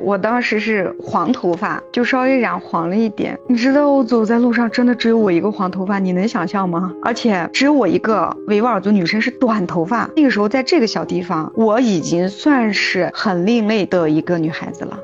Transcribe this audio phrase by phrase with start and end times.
[0.00, 3.38] 我当时是黄头发，就稍微染黄了一点。
[3.46, 6.92] 你知道我走在路上真的只有我一个黄头发，你能想象吗？
[7.02, 10.08] 而且只有我一个维吾尔族女生是短头发。
[10.16, 14.98] 那个时候在这个小地方，我已经算是很另类的一个女孩子了。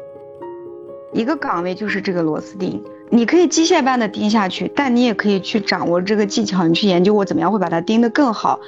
[1.13, 8.59] 一个岗位就是这个螺丝钉，你可以机械般的钉下去，但你也可以去掌握这个技巧，你去研究我怎么样会把它钉得更好。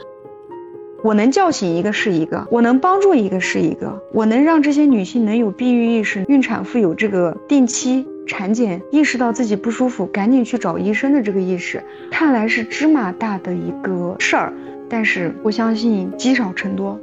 [1.07, 14.53] 我能叫醒一个是一个，我能帮助一个是一个，我能让这些女性能有避孕意识，孕产妇有这个定期产检，意识到自己不舒服，赶紧去找医生的这个意识，看来是芝麻大的一个事儿，
[14.89, 16.99] 但是我相信积少成多。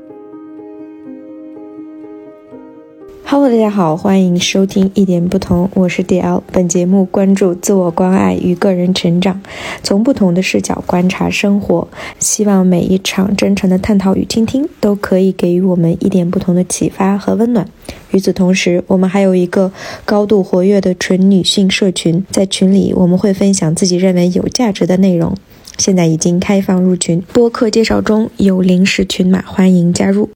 [3.34, 6.44] Hello，大家好，欢迎收听一点不同，我是 DL。
[6.52, 9.42] 本节目关注自我关爱与个人成长，
[9.82, 11.88] 从不同的视角观察生活，
[12.20, 17.68] 希望每一场真诚的探讨与倾听都可以给予我们一点不同的启发和温暖。
[18.12, 19.72] 与此同时，我们还有一个
[20.06, 25.36] 高度活跃的纯女性社群，在群里我们会分享自己认为有价值的内容，
[25.80, 30.30] 现在已经开放入群，播客介绍中有临时群码，欢迎加入。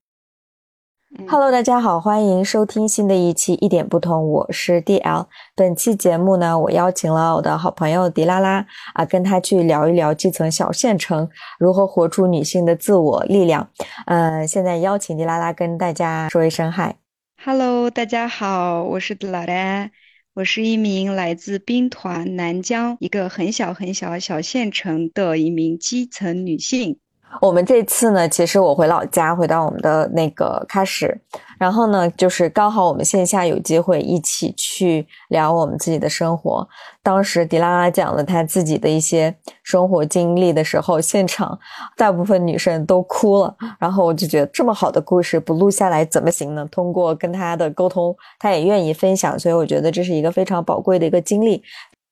[1.25, 5.25] Hello，大家好，欢迎收听新的一期一点不同，我是 DL。
[5.55, 13.69] 本期节目呢，我邀请了我的好朋友迪拉拉啊，跟她去聊一聊基层小县城如何活出女性的自我力量。
[14.05, 16.95] 呃，现在邀请迪拉拉跟大家说一声嗨。
[17.43, 19.89] Hello，大家好，我是迪拉拉，
[20.35, 26.99] 我是一名来自兵团南疆一个很小很小小县城的一名基层女性。
[27.41, 31.19] 我们这次呢，其实我回老家，回到我们的那个喀什，
[31.59, 36.67] 然后呢，就是刚好我们线下有机会一起去聊我们自己的生活。
[37.03, 41.57] 当时迪拉拉讲了她自己的一些生活经历的时候，现场
[41.95, 43.55] 大部分女生都哭了。
[43.79, 46.67] 然后我就觉得这么好的故事不录下来怎么行呢？
[46.71, 51.61] 通过跟她的沟通，她也愿意分享，所以我觉得这是一个非常宝贵的一个经历。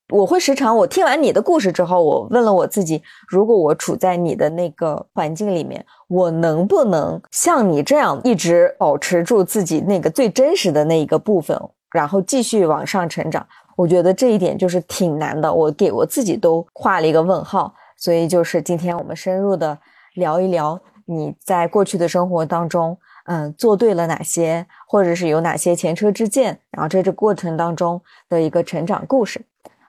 [0.10, 11.60] 我会时常，我听完你的故事之后，我问了我自己：如果我处在你的那个环境里面，我能不能像你这样一直保持住自己那个最真实的那一个部分，
[11.92, 13.46] 然后继续往上成长？
[13.76, 17.74] 我觉得这一点就是挺难的，我给我自己都画了一个问号。
[17.98, 19.76] 所以就是今天我们深入的
[20.16, 29.44] 聊一聊你在过去的生活当中，嗯，做对了哪些，或者是有哪些前车之鉴，然后在这过程当中的一个成长故事。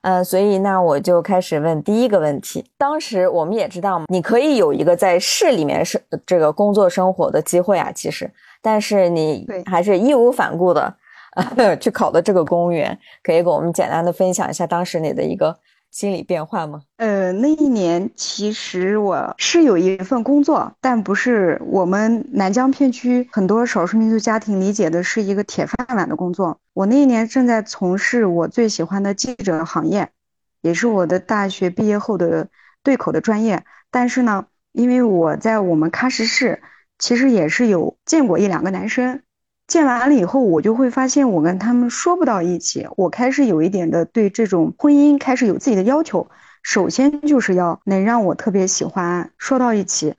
[0.07, 2.63] 呃，所以那我就开始问第一个问题。
[2.77, 8.31] 当时我们也知道，你可以有一个在市里面是这个工作生活的机会啊，其实，
[8.61, 10.95] 但是你还是义无反顾的
[11.81, 15.53] 去考的这个公务员，可以给我们简单的分享一下当时你的一个。
[15.97, 16.83] 心理变化吗？
[16.97, 26.59] 呃，那一年其实我是有一份工作，但不是我们南疆片区很多少数民族家庭理解的是一个铁饭碗的工作。
[26.75, 30.11] 我那一年正在从事我最喜欢的记者行业，
[30.61, 32.49] 也是我的大学毕业后的
[32.83, 33.63] 对口的专业。
[33.89, 36.61] 但是呢，因为我在我们喀什市，
[36.99, 39.23] 其实也是有见过一两个男生。
[39.67, 42.87] 见完了以后，我就会发现我跟他们说不到一起。
[42.95, 46.27] 我开始有一点的对这种婚姻开始有自己的要求。
[46.63, 50.15] 首先就是要能让我特别喜欢说到一起，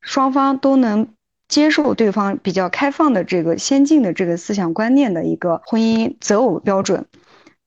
[0.00, 1.08] 双方都能
[1.48, 7.06] 接受对方比较开放的这个先进的这个思想观念的一个婚姻择偶标准。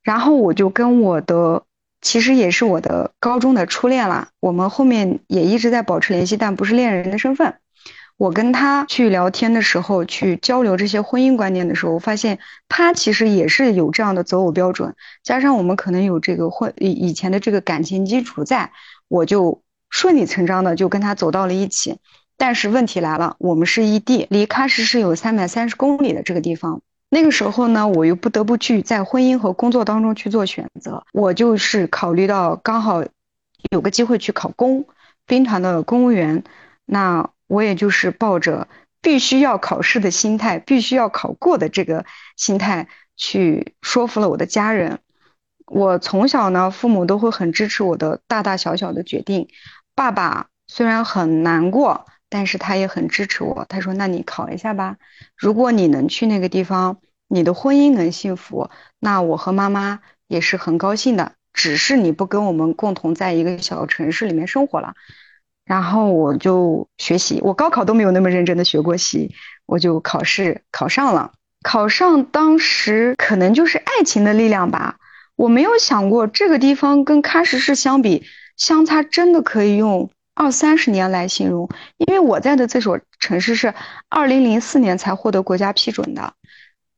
[0.03, 1.63] 然后我就跟我的，
[2.01, 4.27] 其实也是我的高中的初恋啦。
[4.41, 7.55] 我们后面也一直在保持联系，但不是恋人的身份。
[8.15, 12.37] 我跟他去聊天的时候，去交流这些婚姻观念的时候，我发现
[12.69, 18.71] 他其实也是有这样的择偶标准，加上我们可能有这个婚以以前的这个感情基础在，
[19.07, 21.97] 我就顺理成章的就跟他走到了一起。
[22.37, 26.81] 但是问题来了，我们是异地，离喀什是有三百三十公里的这个地方。
[27.09, 33.03] 那个时候呢，我又不得不去在婚姻和工作当中去做选择，我就是考虑到刚好
[33.71, 34.85] 有个机会去考公，
[35.25, 36.43] 兵团的公务员，
[36.85, 37.31] 那。
[37.53, 38.67] 我也就是抱着
[38.99, 42.03] 必须要考试的心态，必须要考过的这个
[42.35, 44.99] 心态去说服了我的家人。
[45.67, 49.49] 我从小呢，父母都会很支持我的大大小小的决定。
[49.93, 53.65] 爸爸虽然很难过，但是他也很支持我。
[53.69, 54.97] 他说：“那你考一下吧，
[55.37, 56.97] 如果你能去那个地方，
[57.27, 61.33] 你的婚姻能幸福，那我和妈妈也是很高兴的。
[61.53, 64.95] 只是你不跟我们共同在一个小城市里面生活了。”
[65.65, 69.31] 然后我就学习，我高考都没有那么认真的学过习，
[69.65, 71.31] 我就考试考上了。
[71.63, 74.97] 考上当时可能就是爱情的力量吧，
[75.37, 78.23] 我没有想过这个地方跟喀什市相比，
[78.57, 81.69] 相差真的可以用二三十年来形容。
[81.97, 83.73] 因为我在的这所城市是
[84.09, 86.33] 二零零四年才获得国家批准的，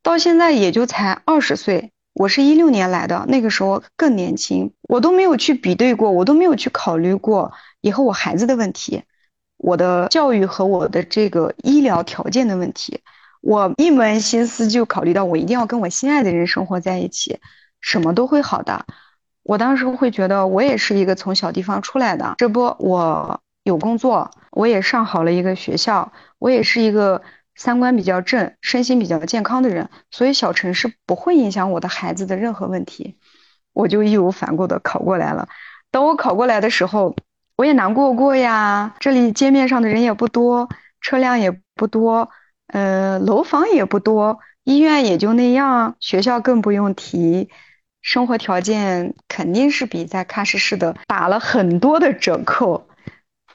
[0.02, 1.92] 到现在也就才二十岁。
[2.16, 7.52] 我是一六年来的，那个时候更年轻，我都没有去比对过，我都没有去考虑过
[7.86, 9.04] 以后我孩子的问题，
[9.58, 13.02] 我的教育和我的这个医疗条件的问题，
[13.42, 17.40] 我一门心思就考虑到我一定要跟我心爱的人生活在一起，
[17.82, 18.88] 什么都会好的。
[19.44, 27.22] 我当时会觉得我也是一个从小地方出来的，这不我有工作，我也上好了一个学校，我也是一个。
[27.58, 33.18] 三观比较正，身心比较健康的人，所以小城市不会影响我的孩子的任何问题，
[33.72, 35.48] 我就义无反顾的考过来了。
[35.90, 37.16] 等我考过来的时候，
[37.58, 38.96] 我也难过过呀。
[39.00, 40.70] 这里街面上的人也不多，
[41.02, 42.30] 车辆也不多，
[42.68, 47.50] 呃，楼房也不多，医院也就那样，学校更不用提，
[48.02, 52.88] 生活条件肯定是比在喀什市的打了很多的折扣。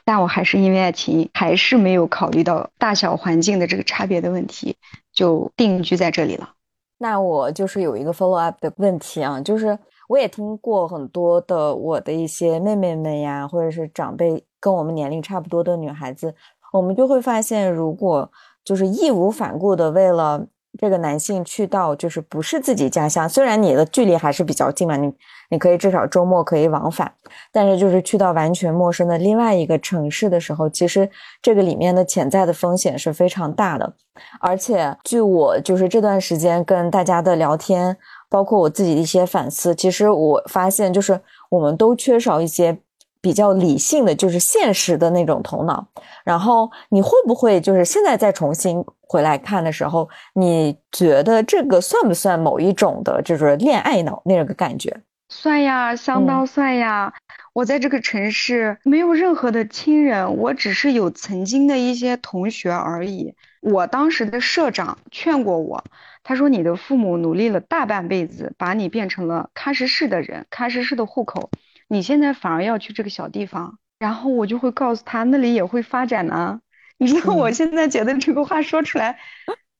[0.03, 4.75] 但我还是因为爱情，还是没有考虑到大小环境的这个差别的问题，
[5.13, 6.53] 就定居在这里了。
[6.97, 9.77] 那我就是有一个 follow up 的问题啊，就是
[10.11, 16.35] 我也听过很多的我的一些妹妹们呀，或者是长辈跟我们年龄差不多的女孩子，
[16.73, 18.29] 我们就会发现，如果
[18.63, 20.45] 就是义无反顾的为了。
[20.79, 25.13] 这个男性去到就是不是自己家乡，虽然你的距离还是比较近嘛，你
[25.49, 27.11] 你可以至少周末可以往返，
[27.51, 31.09] 但是就是去到完全陌生的另外一个城市的时候，其实
[31.41, 33.93] 这个里面的潜在的风险是非常大的。
[34.39, 37.97] 而且据我就是这段时间跟大家的聊天，
[38.31, 42.75] 包括我自己的一些反思，其实我发现就是我们都缺少一些。
[43.23, 45.85] 比较理性的，就是现实的那种头脑。
[46.23, 54.91] 然后你会不会就是现在再重新回来看的时候，你觉得这个算不算某一种的，就是恋爱脑那个感觉？
[55.29, 57.13] 算呀，相当算呀。
[57.53, 63.35] 我在这个城市没有任何的亲人，我只是有曾经的一些同学而已。
[63.61, 65.83] 我当时的社长劝过我，
[66.23, 71.49] 他说你的父母努力了大半辈子，把你变成了喀什市的人，喀什市的户口。
[71.87, 76.61] 你现在反而要去这个小地方，然后我就会告诉他那里也会发展呢。
[76.97, 79.19] 你知道我现在觉得这个话说出来，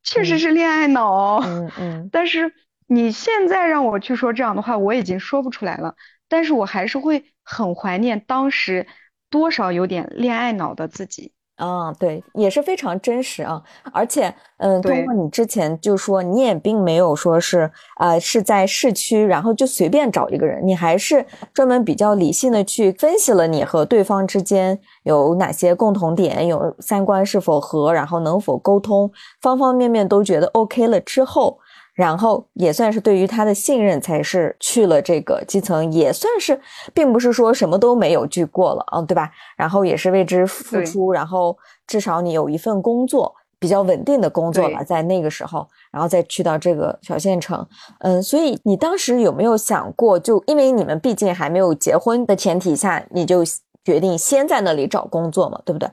[0.04, 1.40] 确实是恋爱脑。
[1.42, 2.10] 嗯嗯。
[2.12, 2.52] 但是
[2.88, 5.96] 你现在让我去说这样的话，我已经说不出来了。
[6.28, 8.88] 但是我还是会很怀念当时
[9.30, 11.34] 多少有点恋爱脑的自己。
[11.62, 13.62] 嗯，对，也是非常真实啊，
[13.94, 21.24] 而且，嗯，通过你之前就说，你也并没有说是，呃，是在市区，然后就随便找一个人，你还是
[21.54, 31.60] 专门比较理性的去分析了你和对方之间有哪些共同点，有三观是否合，然后能否沟通，方方面面都觉得 OK 了之后。
[31.94, 36.60] 然后也算是对于他的信任，才是去了这个基层，也算是，
[36.94, 39.30] 并不是说什么都没有去过了啊，对吧？
[39.58, 47.68] 然后也是为之付出，然后至少你有一份工作，比较稳定的工作了，在那个时候，然后再去到这个小县城，
[48.00, 53.44] 嗯，所以你当时有没有想过，就因为你们毕竟还没有结婚的前提下，你就
[53.84, 55.90] 决定先在那里找工作嘛，对不对？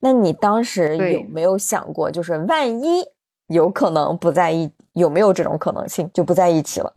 [0.00, 3.04] 那你当时有没有想过，就是万一
[3.48, 4.70] 有可能不在一？
[4.94, 6.92] 有没有这种可能性就不在一起了？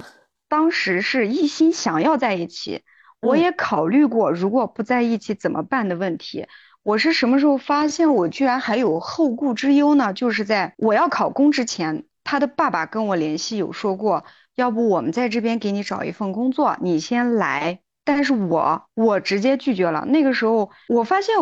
[0.50, 2.82] 当时是一心想要在一起，
[3.22, 6.48] 我也考虑过如果不在一起怎么办的问题。
[6.84, 10.14] 我是什么时候发现我居然还有后顾之忧呢？
[10.14, 14.26] 就是在我要考公之前，他的爸爸跟我联系，有说过，
[14.56, 17.82] 要不我们在这边给你找一份工作，你先来。
[18.04, 20.06] 但是我我直接拒绝了。
[20.06, 21.36] 那个时候我发现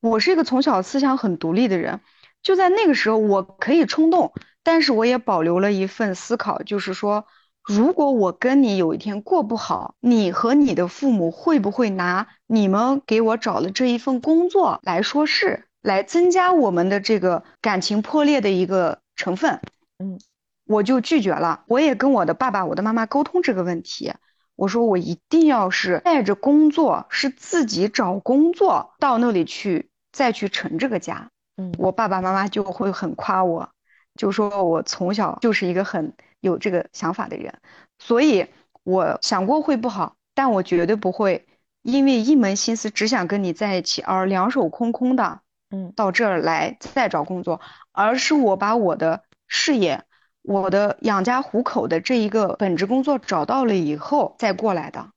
[0.00, 2.00] 我是一个从小思想很独立的人，
[2.42, 4.32] 就在那个时候我可以冲动。
[4.62, 7.24] 但是我也保留了一份思考，就是说，
[7.64, 19.60] 如果我跟你有一天过不好，你和你的父母会不会拿你们给我找的这一份工作来说事，来增加我们的这个感情破裂的一个成分？
[19.98, 20.20] 嗯，
[20.66, 21.64] 我就拒绝了。
[21.66, 24.12] 我也跟我的爸爸、我的妈妈沟通这个问题，
[24.56, 31.30] 我说我一定要是带着工作，是自己找工作到那里去，再去成这个家。
[31.60, 33.68] 嗯，我爸爸妈妈就会很夸我。
[34.16, 37.54] 就说我从小就是一个很有这个想法的人，
[37.98, 38.46] 所以
[38.82, 41.46] 我想过会不好，但我绝对不会
[41.82, 45.40] 因为一门心思只想跟你在一起而两手空空的，
[45.70, 47.60] 嗯，到这儿来再找工作，
[47.92, 50.02] 而是我把我的事业、
[50.42, 55.08] 我的养家糊口的这一个本职工作找到了以后再过来的。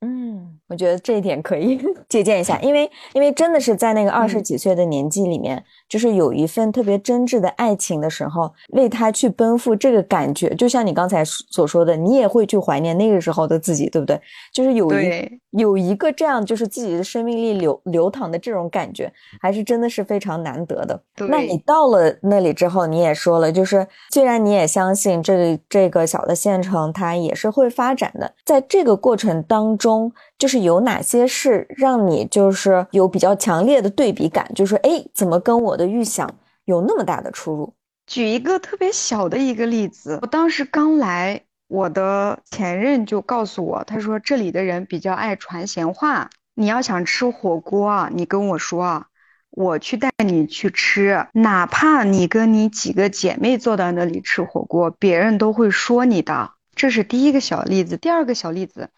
[0.00, 0.21] 嗯，
[0.68, 14.18] 我觉得这一点可以 借鉴一下，因为因为真的是在那个二十几岁的年纪里面，就是有一份特别真挚的爱情的时候，为他去奔赴这个感觉，就像你刚才所说的，你也会去怀念那个时候的自己，对不对？
[14.52, 20.98] 就是有一有一个这样，就是自己的生命力流流淌的这种感觉，还是真的是非常难得的。
[21.28, 30.10] 那你到了那里之后，你也说了，就是虽然你也相信这这个小的县城它也是会发展的，在这个过程当中。
[30.38, 34.50] 就是有哪些事让你就是有比较强烈的对比感？
[34.54, 36.28] 就是哎，怎么跟我的预想
[36.64, 37.74] 有那么大的出入？
[38.06, 46.30] 举一个特别小的一个例子，我当时刚来，我的前任就告诉我，他说这里的人比较爱传闲话。
[46.54, 49.06] 你要想吃火锅，啊你跟我说，
[49.50, 56.50] 我去带你去吃，哪怕你跟你几个姐妹坐在那里吃火锅，别人都会说你的。
[56.74, 57.96] 这是第一个小例子。
[57.96, 58.90] 第二个小例子。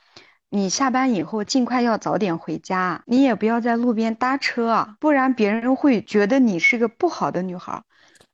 [0.55, 7.83] 你下班以后尽快要早点回家，你也不要在路边搭车，不然别人会觉得你是个不好的女孩。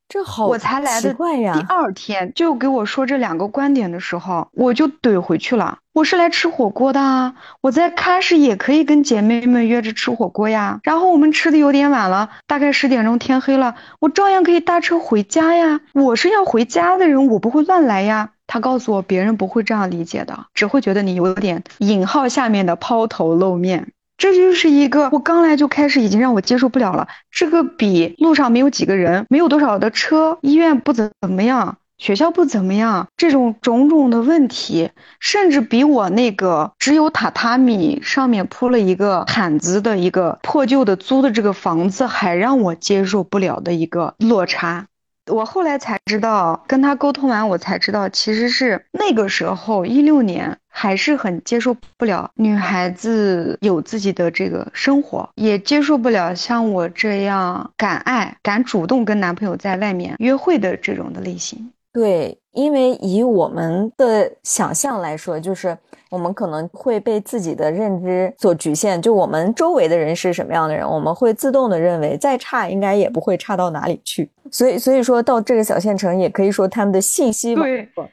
[0.06, 5.78] 这好，我才来的第二天就给我说这两个观点的时候，我就怼回去了。
[5.94, 10.80] 我是来吃火锅的啊，我在喀什也可以跟姐妹们约着吃火锅呀。
[10.82, 15.80] 然后我们吃的有点晚了，大概十点钟天黑了，我照样可以搭车回家呀。
[15.94, 18.32] 我是要回家的人，我不会乱来呀。
[18.52, 23.92] 他告诉我，别人不会这样理解的，只会觉得你有点引号下面的抛头露面。
[24.18, 27.06] 这就是一个我刚来就开始已经让我接受不了了。
[27.30, 34.90] 这个比路上没有几个人，没有多少的车，医院不怎怎么样，学校不怎么样，这种种种的问题，
[35.20, 44.88] 甚至比我那个只有榻榻米上面铺了一个毯子的一个破旧的租的这个房子还让我接受不了的一个落差。
[45.30, 61.72] 我后来才知道，跟他沟通完，我才知道，其实是那个时候一六年，还是很接受不了女孩子有自己的这个生活，也接受不了像我这样敢爱、敢主动跟男朋友在外面约会的这种的类型。
[61.92, 65.76] 对，因为以我们的想象来说，就是
[66.08, 74.30] 我们可能会被自己的认知所局限，就我们周围的人是什么样的人，我们会自动的认为再差应该也不会差到哪里去。
[74.52, 77.66] 所以，所以说到这个小县城，也可以说他们的信息网，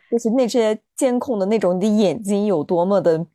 [0.10, 3.25] 就是那些监控的那种的眼睛有多么的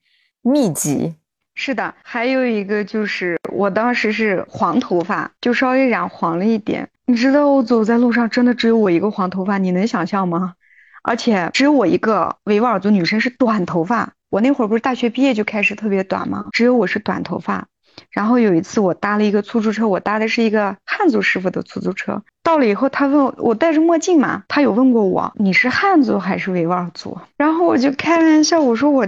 [0.42, 1.14] 密集。
[1.54, 6.88] 是的，还有一个就是我当时是黄头发，就稍微染黄了一点。
[7.06, 10.54] 你知道我走在路上，真的只有我一个黄头发，你能想象吗？
[11.02, 14.12] 而且只有我一个维吾尔族女生是短头发。
[14.30, 16.47] 我那会儿不是大学毕业就开始特别短吗？
[16.52, 17.66] 只有我是短头发。
[18.11, 22.23] 然后有一次我搭了一个出租车，我搭的是一个汉族师傅的出租车。
[22.42, 27.18] 到了以后，他问我戴着墨镜嘛，他有问过我你是汉族还是维吾尔族？
[27.37, 29.06] 然后我就开玩笑我说我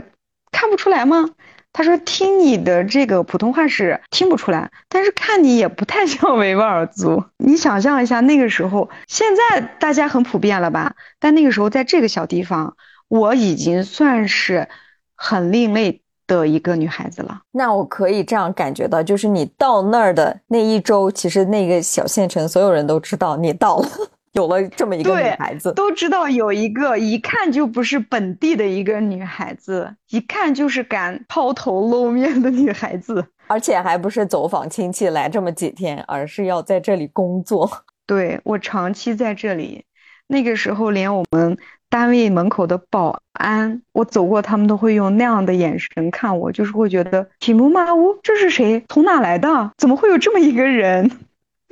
[0.52, 1.30] 看不出来吗？
[1.76, 7.24] 他说：“听你的这个普通话是听不出来，但是看你也不太像维吾尔族。
[7.36, 10.94] 你想象一下那个时候，现在大家很普遍了吧？
[11.18, 12.76] 但那个时候在这个小地方，
[13.08, 14.68] 我已经算是
[15.16, 17.40] 很另类的一个女孩子了。
[17.50, 23.88] 那我可以这样感觉到，就是你到那儿的那一周，其实那个小县城所有人都知道你到了。”
[24.34, 37.70] 有了这么一个女孩子，都知道有一个一看就不是本地的一个女孩子，一看就是敢抛头露面的女孩子，而且还不是走访亲戚来这么几天，而是要在这里工作。
[38.06, 39.84] 对我长期在这里，
[40.26, 41.56] 那个时候连我们
[41.88, 48.84] 单位门口的保安，我走过他们都会用那样的眼神看我，就是会觉得提姆马乌这是谁？
[48.88, 49.70] 从哪来的？
[49.78, 51.08] 怎么会有这么一个人？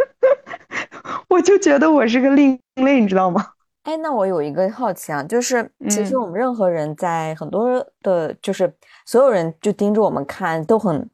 [1.28, 3.46] 我就觉得我是个另类，你知道吗？
[3.84, 8.72] 哎，那我有一个好奇啊，就是其实我们任何人在很多的，就是
[9.04, 11.08] 所有人就盯着我们看，都很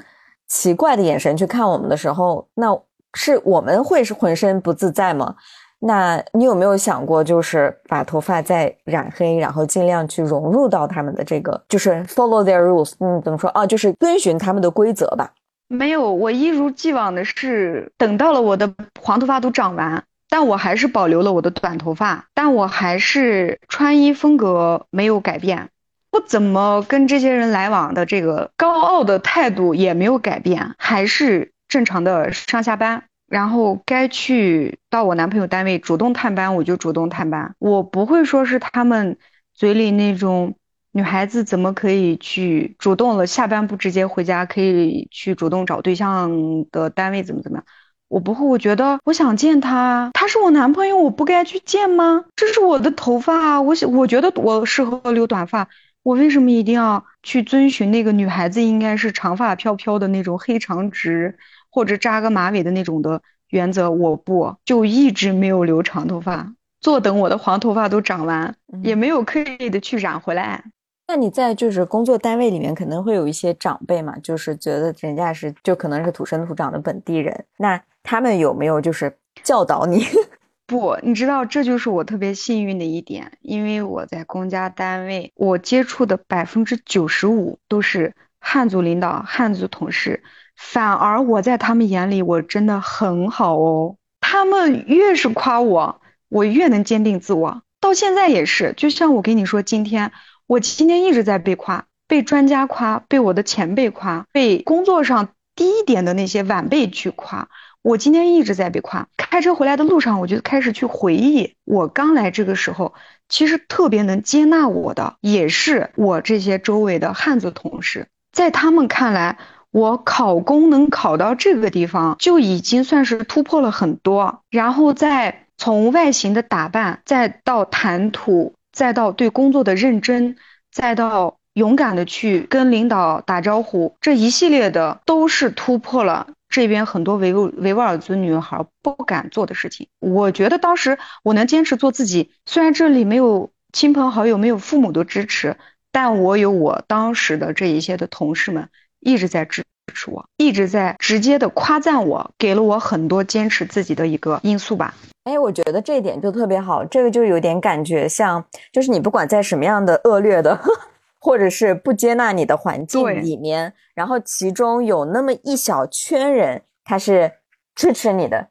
[0.48, 2.78] 奇怪的眼神去看我们的时候，那
[3.14, 5.34] 是我们会是浑身不自在吗？
[5.80, 13.64] 那你有没有想过，就是把头发再染黑，然后尽量去融入到他们的这个，就是 follow their rules，嗯，怎么说啊？
[13.64, 15.32] 就是遵循他们的规则吧。
[15.68, 25.68] 没有，我一如既往的是等到了我的黄头发都长完，但我还是保留了我的短头发，但我还是穿衣风格没有改变，
[26.10, 39.18] 不怎么跟这些人来往的这个高傲的态度也没有改变，还是正常的上下班，然后该去到我男朋友单位主动探班我就主动探班，我不会说是他们
[39.54, 40.54] 嘴里那种。
[40.98, 43.24] 女孩子怎么可以去主动了？
[43.24, 46.28] 下班不直接回家，可以去主动找对象
[46.72, 47.64] 的单位怎么怎么样？
[48.08, 52.24] 我不会，我觉得我想见他，他是我男朋友，我不该去见吗？
[52.34, 55.68] 这是我的头发，我想我觉得我适合留短发，
[56.02, 61.38] 我为什么一定要去遵循那个女孩子应该是长发飘飘的那种黑长直，
[61.70, 63.88] 或者扎个马尾的那种的原则？
[63.92, 70.64] 我不，就一直没有留长头发，坐等我的黄头发都长完，也没有刻意的去染回来。
[71.10, 80.04] 那你在就是工作单位里面可能会有一些长辈嘛，就是觉得人家是就可能是土生土长的本地人，那他们有没有就是教导你？
[80.68, 90.22] 不，你知道这就是我特别幸运的一点，因为我在公家单位，我接触的百分之九十五都是汉族领导、汉族同事，
[90.56, 93.96] 反而我在他们眼里我真的很好哦。
[94.20, 97.62] 他们越是夸我，我越能坚定自我。
[97.80, 100.12] 到现在也是，就像我跟你说，今天。
[100.48, 107.50] 我今天一直在被夸，被专家夸，被我的前辈夸，被工作上低一点的那些晚辈去夸。
[107.82, 109.08] 我今天一直在被夸。
[109.18, 112.94] 开车回来的路上，我就开始去回忆，我刚来这个时候，
[113.28, 118.06] 其实特别能接纳我的，也是我这些周围的汉族同事。
[118.32, 119.36] 在他们看来，
[119.70, 124.40] 我考公能考到这个地方，就已经算是突破了很多。
[124.48, 128.54] 然后再从外形的打扮，再到谈吐。
[128.78, 130.36] 再到对工作的认真，
[130.70, 139.88] 再到勇敢的去跟领导打招呼，这一系列的都是突破了这边很多维吾维吾尔族女孩不敢做的事情。
[139.98, 145.56] 我觉得当时我能坚持做自己，虽然这里没有亲朋好友，没有父母的支持，
[145.90, 148.68] 但我有我当时的这一些的同事们
[149.00, 154.94] 一直在支持我，一直在直接的夸赞我，给了我很多坚持自己的一个因素吧。
[155.24, 158.42] 哎，我觉得这一点就特别好，这个就有点感觉像，
[158.72, 160.58] 就是你不管在什么样的恶劣的，
[161.20, 167.30] 或者是不接纳你的环境里面，然后其中有那么一小圈人，他是
[167.74, 168.48] 支持你的，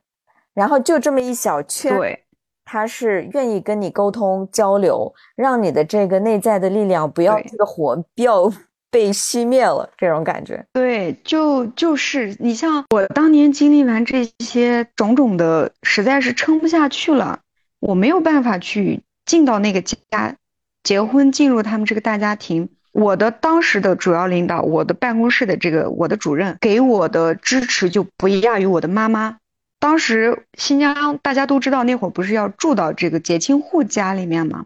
[0.54, 2.26] 然后就这么一小圈，对，
[2.64, 8.52] 他是愿意跟你沟通交流，让你的这个内在的力量不要这个火不要。
[8.90, 10.66] 被熄灭了，这种感觉。
[10.74, 17.40] 对，就就是你像我当年经历完这些种种的，实在是撑不下去了，
[17.80, 20.36] 我没有办法去进到那个家，
[20.84, 22.70] 结婚进入他们这个大家庭。
[22.94, 29.38] 我的当时的主要领导，我的办公室的这个我的主任给我的支持就不亚于我的妈妈。
[29.80, 34.66] 当时新疆大家都知道，那会儿不是要住到这个结亲户家里面吗？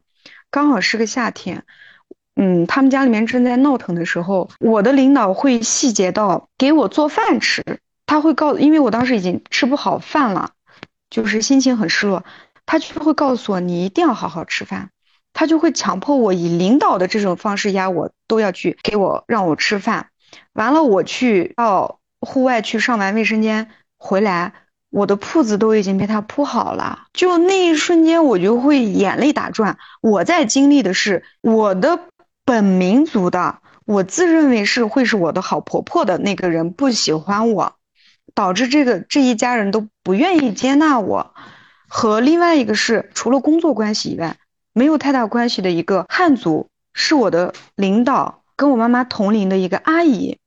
[0.49, 1.63] 刚好是个夏天。
[2.35, 7.63] 嗯，他们家里面正在闹腾的时候，我的领导会细节到给我做饭吃。
[8.05, 10.51] 他会告，因为我当时已经吃不好饭了，
[11.09, 12.23] 就是心情很失落，
[12.65, 14.89] 他就会告诉我你一定要好好吃饭。
[15.33, 20.07] 他就会强迫我以领导的这种方式压我，都要去给我让我吃饭。
[20.53, 24.53] 完了，我去到户外去上完卫生间回来，
[24.89, 27.03] 我的铺子都已经被他铺好了。
[27.13, 29.77] 就那一瞬间，我就会眼泪打转。
[30.01, 31.99] 我在经历的是我的。
[32.45, 37.75] 本民族的，我自认为是会是我的好婆婆的那个人不喜欢我，
[38.33, 41.33] 导致这个这一家人都不愿意接纳我。
[41.87, 44.37] 和另外一个是除了工作关系以外
[44.73, 50.37] 没有太大关系的一个汉族，是我的领导，跟我妈妈同龄的一个阿姨。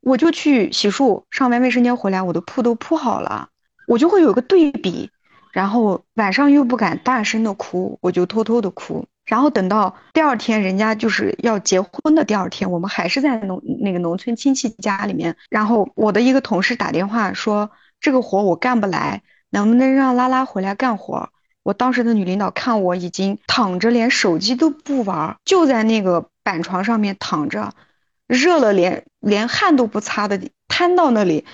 [0.00, 3.48] 我就去洗漱，上完卫生间回来，我的铺都铺好了，
[3.86, 5.10] 我就会有个对比，
[5.52, 9.06] 然后晚上又不敢大声的哭，我就偷偷的哭。
[9.24, 15.36] 然后等到第二天，人家就是要结婚的第二天，我们还是在农那个农村亲戚家里面。
[15.48, 21.30] 然后我的一个同事打电话说，这个活我干不来，能不能让拉拉回来干活？
[21.62, 27.72] 我当时的女领导看我已经躺着，连手机都不玩，就在那个板床上面躺着，
[28.26, 31.46] 热了连连汗都不擦的瘫到那里。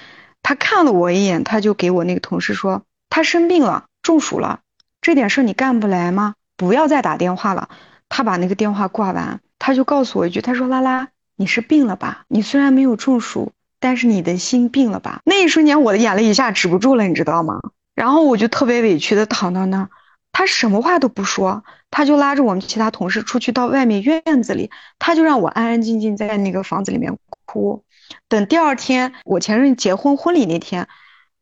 [0.43, 4.61] 他看了我一眼，他就给我那个同事说，他生病了，中暑了，
[5.01, 6.35] 这点事你干不来吗？
[6.61, 7.71] 不要再打电话了。
[8.11, 12.27] 他把那个电话挂完，他就告诉我一句：“他说拉拉，你是病了吧？
[12.29, 17.63] 你虽然没有中暑，但是你的心病了吧？”那一瞬间，我的眼泪一下止不住了，你知道吗？
[17.95, 19.89] 然后我就特别委屈的躺到那儿，
[20.33, 27.85] 他什么话都不说，他就拉着我们其他同事出去到外面院子里，他就让我安安静静在那个房子里面哭。
[28.29, 30.89] 等第二天我前任结婚婚礼那天，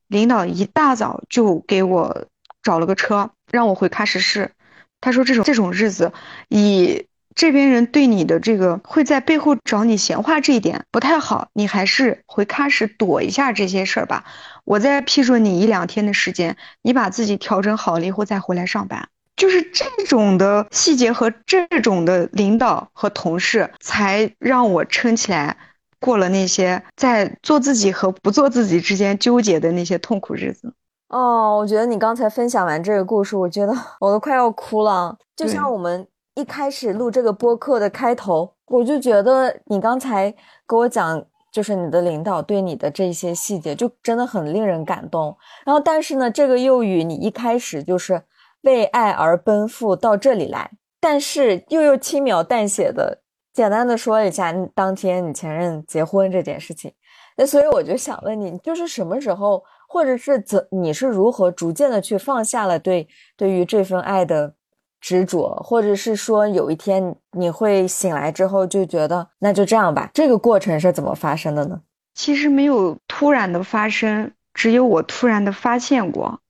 [0.07, 2.27] 领导一大早就给我
[2.63, 4.53] 找了个车，让我回喀什市。
[5.01, 6.13] 他说：“这种这种日子，
[6.49, 14.25] 以这边人对你的这个会在背后找你闲话这一点不太好，你还是回喀什躲一下这些事儿吧。
[14.65, 19.09] 我再批准你一两天的时间，你把自己调整好了以后再回来上班。
[19.37, 25.57] 就是这种的细节和这种的领导和同事，才让我撑起来，
[26.01, 30.75] 过了那些在做自己和不做自己之间纠结的那些痛苦日子。”
[31.09, 35.17] 哦，我觉得你刚才分享完这个故事，我觉得我都快要哭了。
[35.35, 40.31] 就像我们一开始录这个播客的开头，我就觉得你刚才
[40.69, 45.35] 给我讲，就是你的领导对你的这些细节，就真的很令人感动。
[45.65, 48.23] 然后，但是呢，这个又与你一开始就是
[48.63, 53.23] 为爱而奔赴到这里来，但是又又轻描淡写的
[53.55, 56.93] 简单的说一下当天你前任结婚这件事情。
[57.37, 64.55] 那所以我就想问你，就是什么时候，或者是怎，你是如何逐渐的去放下了对对于这份爱的。
[65.01, 70.11] 执着，或者是说有一天你会醒来之后就觉得那就这样吧。
[70.13, 71.81] 这个过程是怎么发生的呢？
[72.17, 76.41] 其实没有突然的发生，只有我突然的发现过。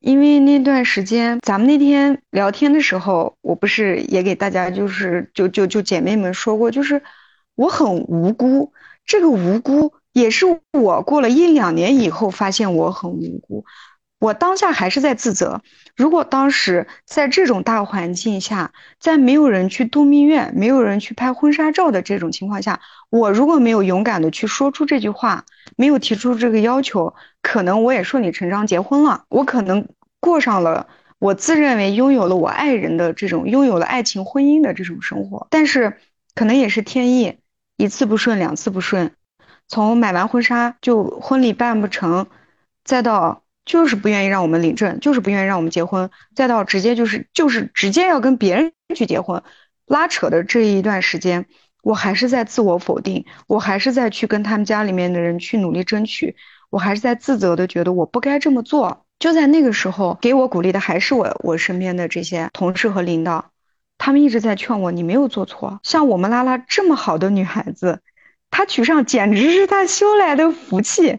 [0.00, 7.02] 因为那段时间，咱们那天聊天的时候，我不是也给大家就是就就就姐妹们说过，就是
[7.54, 8.70] 我很无辜。
[9.06, 13.66] 这个无辜也是我过了一两年以后发现我很无辜。
[14.18, 15.60] 我当下还是在自责。
[15.94, 25.44] 如果当时在这种大环境下，在没有人去度蜜月、没有人去拍婚纱照的这种情况下，我如果没有勇敢的去说出这句话，
[25.76, 29.24] 没有提出这个要求，可能我也顺理成章结婚了。
[29.28, 29.86] 我可能
[30.18, 35.46] 过上了我自认为拥有了我爱人的这种拥有了爱情婚姻的这种生活。
[35.50, 35.98] 但是
[36.34, 37.36] 可能也是天意，
[37.76, 39.12] 一次不顺，两次不顺，
[39.68, 42.26] 从买完婚纱就婚礼办不成，
[42.84, 43.42] 再到。
[43.66, 49.42] 就是不愿意让我们领证，就是不愿意让我们结婚，再到直接就是就是直接要跟别人去结婚，
[49.86, 51.46] 拉扯的这一段时间，
[51.82, 56.36] 我还是在自我否定，我还是在去跟他们家里面的人去努力争取，
[56.70, 59.04] 我还是在自责的觉得我不该这么做。
[59.18, 63.46] 就在那个时候，给我鼓励的还是我我身边的这些同事和领导，
[63.98, 65.80] 他们一直在劝我，你没有做错。
[65.82, 68.00] 像我们拉拉这么好的女孩子，
[68.56, 71.18] 他娶上简直是他修来的福气。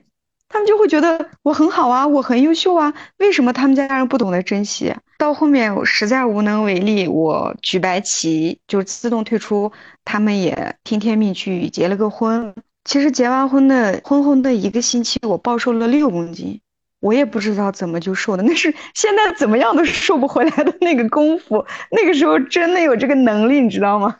[0.50, 4.91] 他们就会觉得我很好啊，我很优秀啊，为什么他们家人不懂得珍惜？
[5.19, 9.71] 到后面我实在无能为力，我举白旗就自动退出，
[10.04, 12.56] 他们也听天命去结了个婚。
[12.86, 16.60] 其实结完婚的婚后的一个星期，我暴瘦了六公斤，
[16.99, 24.17] 我也不知道怎么就瘦的，那是现在怎么样都瘦不回来的那个功夫，那个时候真的有这个能力，你知道吗？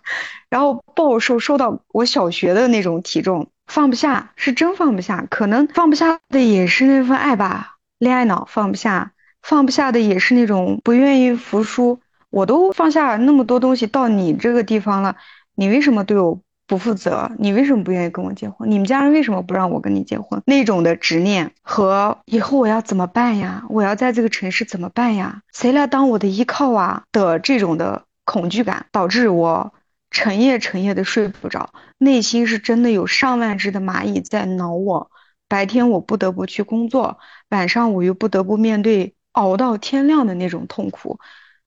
[0.49, 3.49] 然后暴瘦，瘦到我小学的那种体重。
[3.65, 5.25] 放不下，是真放不下。
[5.29, 9.11] 可能放不下的也是那份爱吧，恋爱脑放不下，
[9.41, 11.99] 放不下的也是那种不愿意服输。
[12.29, 15.17] 我都放下那么多东西到你这个地方了，
[15.55, 17.32] 你为什么对我不负责？
[17.39, 18.69] 你为什么不愿意跟我结婚？
[18.69, 20.41] 你们家人为什么不让我跟你结婚？
[20.45, 23.63] 那种的执念和以后我要怎么办呀？
[23.69, 25.41] 我要在这个城市怎么办呀？
[25.53, 27.03] 谁来当我的依靠啊？
[27.12, 29.73] 的这种的恐惧感，导致我。
[30.10, 35.12] 成夜成夜的睡不着，内心是真的有上万只的蚂蚁在挠我。
[35.49, 41.19] 白天我不得不去工作，晚上我又不得不面对熬到天亮的那种痛苦。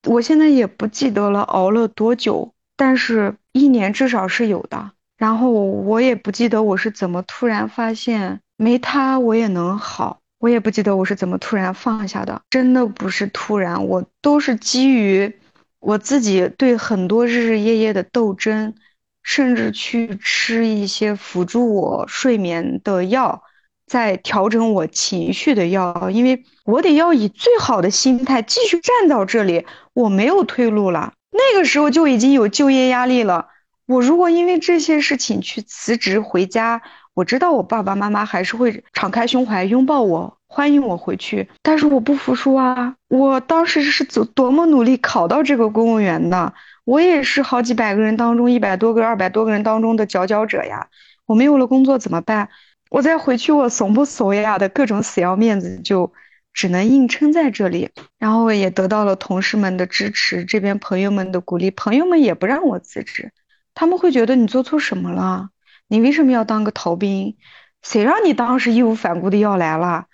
[0.08, 4.92] 我现在也不记得了熬了多久，但是一年至少是有的。
[5.18, 12.40] 然后我也不记得我是怎么突然发现没他我也能好，我也不记得我是怎么突然放下的。
[12.48, 15.30] 真的不是突然，我都是基于。
[15.78, 18.74] 我自己对很多日日夜夜的斗争，
[19.22, 23.42] 甚至去吃一些辅助我睡眠的药，
[23.86, 31.12] 在调整我情绪的药，因为我得要以最好的心态继续站到这里，我没有退路了。
[31.30, 33.48] 那个时候就已经有就业压力了，
[33.86, 36.82] 我如果因为这些事情去辞职回家，
[37.14, 40.36] 我知道我爸爸妈妈还是会敞开胸怀拥抱我。
[40.52, 42.96] 欢迎我回去，但是我不服输啊！
[43.06, 46.52] 我当时是多多么努力考到这个公务员的，
[46.84, 50.88] 我也是好几百个人当中一百多个、二百多个人当中的佼佼者呀！
[51.26, 52.48] 我没有了工作怎么办？
[52.90, 54.58] 我再回去，我怂不怂呀？
[54.58, 56.12] 的各种死要面子，就
[56.52, 57.90] 只能硬撑在这里。
[58.18, 63.32] 然后也得到了同事们的支持，这边朋友们的鼓励，朋友们也不让我辞职，
[63.74, 65.50] 他们会觉得你做错什么了？
[65.88, 67.36] 你为什么要当个逃兵？
[67.82, 70.06] 谁让你当时义无反顾的要来了？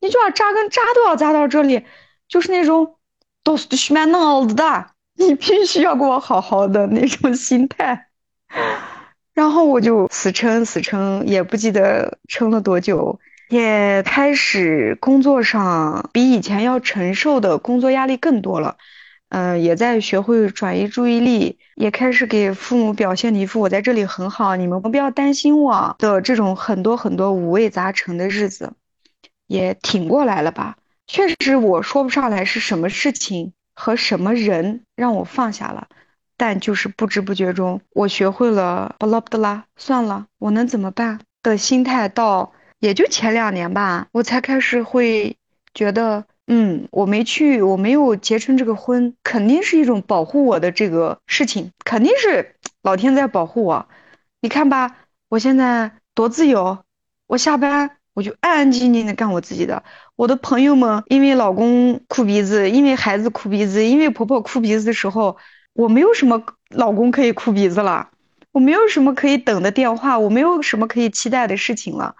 [0.00, 1.84] 你就要扎根扎都要扎到这里，
[2.28, 2.96] 就是那种
[3.44, 8.08] 都是虚蛮脑子的，你必须要给我好好的那种心态。
[9.32, 13.20] 然后我就死撑死撑，也不记得撑了多久，
[13.52, 18.78] 也开始工作上比以前要承受的工作压力更多了。
[19.28, 28.72] 嗯，也在学会转移注意力，也开始给父母表现一副我在这里很好，你们不要担心我的这种很多很多五味杂陈的日子。
[29.48, 30.78] 也挺过来了吧？
[31.06, 35.88] 确实，我说不上来是什么事情和什么人让我放下了，
[36.38, 42.08] 但就是不知不觉中，我学会了巴拉巴拉，算了，我能怎么办的心态。
[42.08, 42.52] 到
[42.82, 45.36] 也就前两年吧，我才开始会
[45.72, 53.86] 觉得嗯，我没去，我没有结成这个婚，肯定是一种保护我的这个事情，肯定是老天在保护我。
[54.40, 54.96] 你看吧，
[55.28, 56.76] 我现在多自由，
[57.28, 59.84] 我下班我就安安静静的干我自己的。
[60.16, 65.36] 我的朋友们因为老公哭鼻子，因为孩子哭鼻子，因为婆婆哭鼻子的时候，
[65.72, 68.10] 我没有什么老公可以哭鼻子了，
[68.50, 72.16] 我没有什么可以等的电话，我没有什么可以期待的事情了。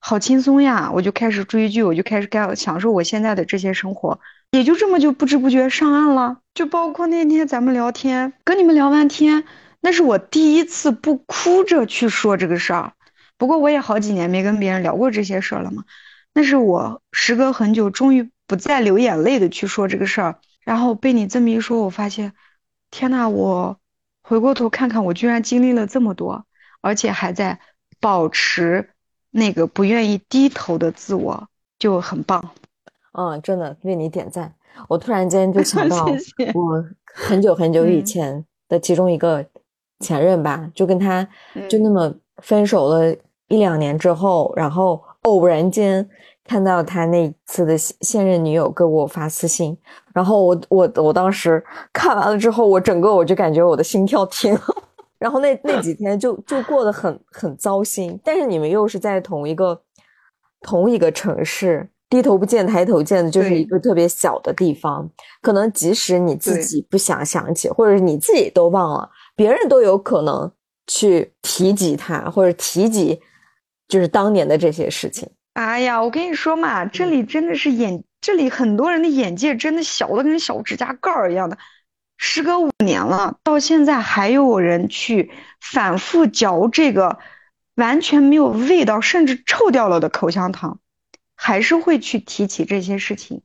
[0.00, 0.90] 好轻松呀！
[0.94, 4.18] 我就开始追剧，我就开始干享受我现在的这些生活，
[4.52, 6.38] 也就这么就不知不觉上岸了。
[6.54, 9.44] 就包括那天咱们聊天，跟你们聊完天，
[9.80, 12.92] 那是我第一次不哭着去说这个事儿。
[13.36, 15.84] 不过我也好几年没跟别人聊过这些事儿了嘛。
[16.32, 20.38] 那是我时隔很久，终于不再流眼泪的去说这个事儿。
[20.64, 22.32] 然后被你这么一说，我发现，
[22.90, 23.78] 天呐，我
[24.22, 26.46] 回过头看看，我居然经历了这么多，
[26.80, 27.58] 而且还在
[28.00, 28.90] 保持。
[29.30, 32.42] 那个不愿意低头的自我就很棒，
[33.12, 34.52] 嗯，真的为你点赞。
[34.88, 36.06] 我突然间就想到，
[36.54, 39.44] 我很久很久以前的其中一个
[40.00, 41.26] 前任吧，就跟他
[41.68, 42.12] 就那么
[42.42, 43.12] 分手了
[43.48, 46.08] 一两年之后，然后偶然间
[46.44, 49.76] 看到他那次的现任女友给我发私信，
[50.14, 51.62] 然后我我我当时
[51.92, 54.60] 看完了之后，我整个我就感觉我的心跳停了。
[55.18, 59.82] 然后那那几天就就过得很很糟心，但是你们又是在同一个
[60.60, 65.10] 同一个城市，低头不见抬头见的，就是一个特别小的地方。
[65.42, 70.50] 可能即使你自己不想想起，或者是你自己都忘了，别人都有可能
[70.86, 73.20] 去提及他，或者提及
[73.88, 75.28] 就是当年的这些事情。
[75.54, 81.58] 哎呀，我跟你说嘛，这里真的是眼，这里很多人的眼界真的小的跟小指甲盖儿一样的。
[82.18, 87.18] 时隔五年了，到现在还有人去反复嚼这个
[87.76, 90.80] 完全没有味道，甚至臭掉了的口香糖，
[91.36, 93.42] 还是会去提起这些事情。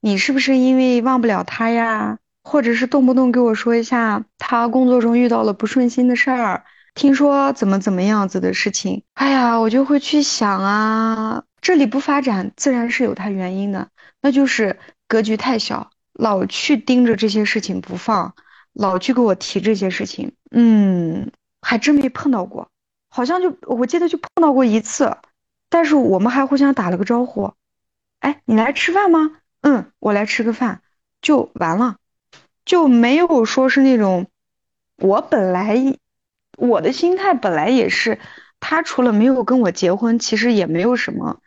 [0.00, 2.18] 你是不是因为忘不了他呀？
[2.42, 9.02] 或者是动不动给我说一下他工作中遇到了不顺心的事儿，听说怎么怎么样子的事情？
[9.14, 13.88] 哎呀，我就会去想啊，这里不发展自然是有它原因的，
[14.20, 15.90] 那就是格局太小。
[16.18, 18.34] 老去盯着这些事情不放，
[18.72, 22.70] 老去给我提这些事情，嗯，还真没碰到过，
[23.08, 25.16] 好像就我记得就碰到过一次，
[25.68, 27.52] 但是我们还互相打了个招呼，
[28.20, 29.36] 哎，你来吃饭吗？
[29.60, 30.80] 嗯，我来吃个饭，
[31.20, 31.96] 就完了，
[32.64, 34.26] 就没有说是那种，
[34.96, 35.98] 我本来
[36.56, 38.18] 我的心态本来也是，
[38.58, 41.40] 他除了没有跟我结婚，其实也没有什么。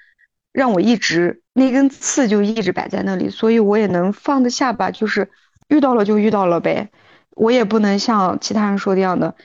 [0.52, 4.90] 让我一直那根刺就一直摆在那里，所以我也能放得下吧。
[4.90, 5.30] 就是
[5.68, 6.90] 遇到了就遇到了呗，
[7.36, 9.36] 我也不能像其他人说的样的，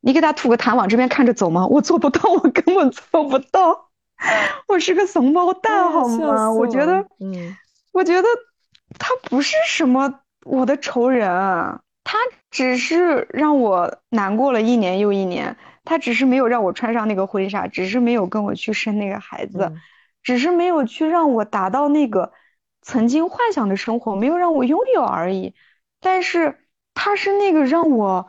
[0.00, 1.66] 你给他吐个痰往这边看着走吗？
[1.66, 3.88] 我做不到，我根本做不到，
[4.68, 6.52] 我是个怂包蛋好吗？
[6.52, 7.56] 我觉得，嗯，
[7.92, 8.28] 我觉得
[8.98, 11.26] 他不是什么我的仇人，
[12.04, 12.18] 他
[12.50, 19.72] 只是让我难过了一年又一年，他只是没有让我穿上那个婚纱，只是没有跟我去生那个孩子。
[20.24, 22.32] 只是没有去让我达到那个
[22.82, 25.54] 曾经幻想的生活，没有让我拥有而已。
[26.00, 26.58] 但是
[26.94, 28.28] 他是那个让我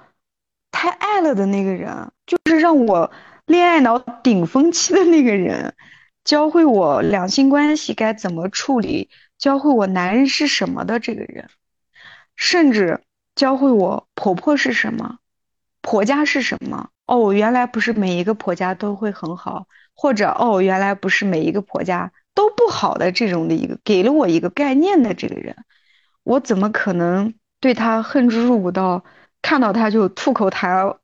[0.71, 3.11] 太爱了的那个人，就是让我
[3.45, 5.73] 恋爱脑顶峰期的那个人，
[6.23, 11.49] 教会我两性关系该怎么处理，教会我男人是什么的这个人，
[12.35, 13.01] 甚至
[13.35, 15.19] 教会我婆婆是什么，
[15.81, 16.89] 婆家是什么。
[17.05, 19.67] 哦，原来不是每一个婆家都会很好。
[19.95, 25.55] 或者哦，原来不是每一个婆家都不好的这种的一个给了我一个概念的这个人，
[26.23, 29.03] 我怎么可能对他恨之入骨到
[29.41, 30.97] 看到他就吐口痰，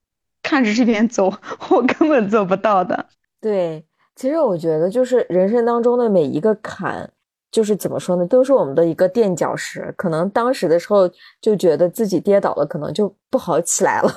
[0.44, 1.34] 看着这边走，
[1.70, 3.08] 我根本做不到的。
[3.40, 7.10] 对，其实我觉得就是人生当中的每一个坎，
[7.52, 9.94] 就是怎么说呢，都是我们的一个垫脚石。
[9.98, 14.12] 可能当时的时候就觉得自己跌倒了，可能就不好起来了。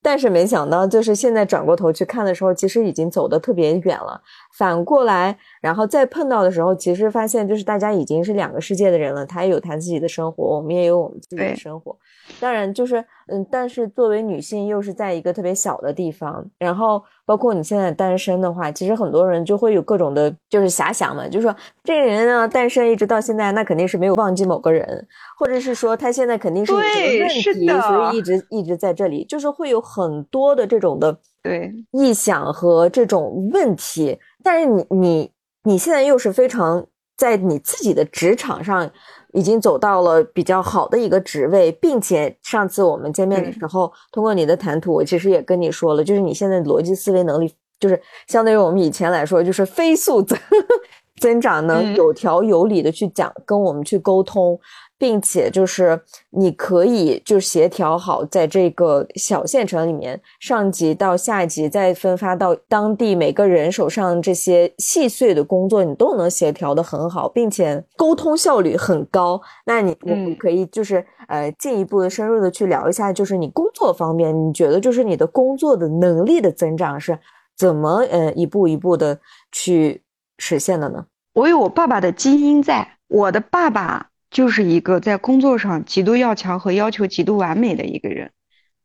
[0.00, 4.22] 但是没想到，就是现在转过头去看的时候，其实已经走得特别远了。
[4.58, 9.24] 反过来，然后再碰到的时候，其实发现就是大家已经是两个世界的人了。
[9.24, 11.96] 他也有他自己的生活，我们也有我们自己的生活。
[12.40, 16.44] 当然，就是嗯，但是作为女性，又是在一个特别小的地方。
[16.58, 25.06] 然后，包括你现在单身的话，其实很多人就会有各种的，就是遐想嘛，就是说这个人呢，单身一直到现在，那肯定是没有忘记某个人，
[25.38, 34.18] 或者是说他现在肯定是有这个问题，所以一直一直在这里，就是会有很多的这种的对臆想和这种问题。
[34.42, 35.30] 但是你你
[35.64, 38.90] 你现在又是非常在你自己的职场上。
[39.34, 50.36] 已经走到了比较好的一个职位，并且上次我们见面的时候，通过你的谈吐，我其实也跟你说了，就是你现在逻辑思维能力，就是相对于我们以前来说，就是飞速增
[51.20, 54.58] 增长能有条有理的去讲，跟我们去沟通。
[54.98, 69.40] 并且就是你可以就协调好，在这个小县城里面，上级到下级再分发到当地每个人手上这些细碎的工作，你都能协调的很好，并且沟通效率很高。
[69.64, 77.16] 那你我们可以就是呃进一步的深入的去聊一下，就是你工作方面，你觉得就是你的工作的能力的增长是
[77.56, 79.20] 怎么呃一步一步的
[79.52, 80.02] 去
[80.38, 81.06] 实现的呢？
[81.34, 84.07] 我有我爸爸的基因在，我的爸爸。
[84.30, 88.30] 就是一个在工作上极度要强和要求极度完美的一个人，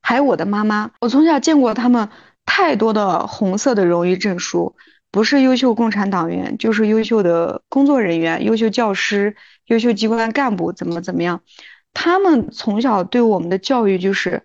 [0.02, 2.10] 还有我的妈妈，我从小见过他们
[2.46, 4.76] 太多的红色的荣誉证书，
[5.12, 9.36] 不是优秀共产党员，就是优秀的工作人员、优秀教师、
[9.68, 11.42] 优秀机关干部，怎么怎么样？
[11.94, 14.44] 他们从小对我们的教育就是，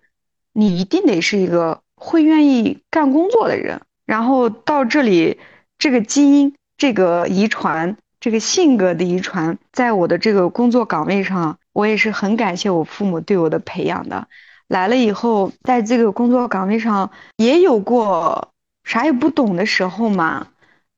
[0.53, 5.39] 你一定得是一个会愿意干工作的人，然后到这里，
[5.77, 7.97] 这个基因，这个遗传。
[8.19, 14.27] 这个性格的遗传，在我的这个工作岗位上，我也是很感谢我父母对我的培养的。
[14.67, 18.51] 来了以后，在这个工作岗位上也有过
[18.83, 20.47] 啥也不懂的时候嘛，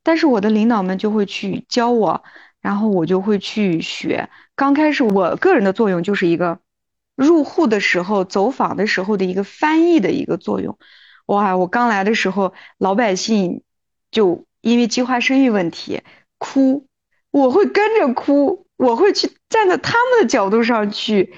[0.03, 2.23] 但是我的领导们就会去教我，
[2.60, 4.29] 然后我就会去学。
[4.55, 6.60] 刚开始我个人的作用就是一个
[7.15, 10.77] 入户的时候、走访的时候的一个翻译的一个作用。
[11.27, 13.62] 哇，我刚来的时候，老百姓
[14.10, 16.01] 就因为计划生育问题
[16.39, 16.88] 哭。
[17.31, 21.33] 我会跟着哭，我会去站在他们的角度上去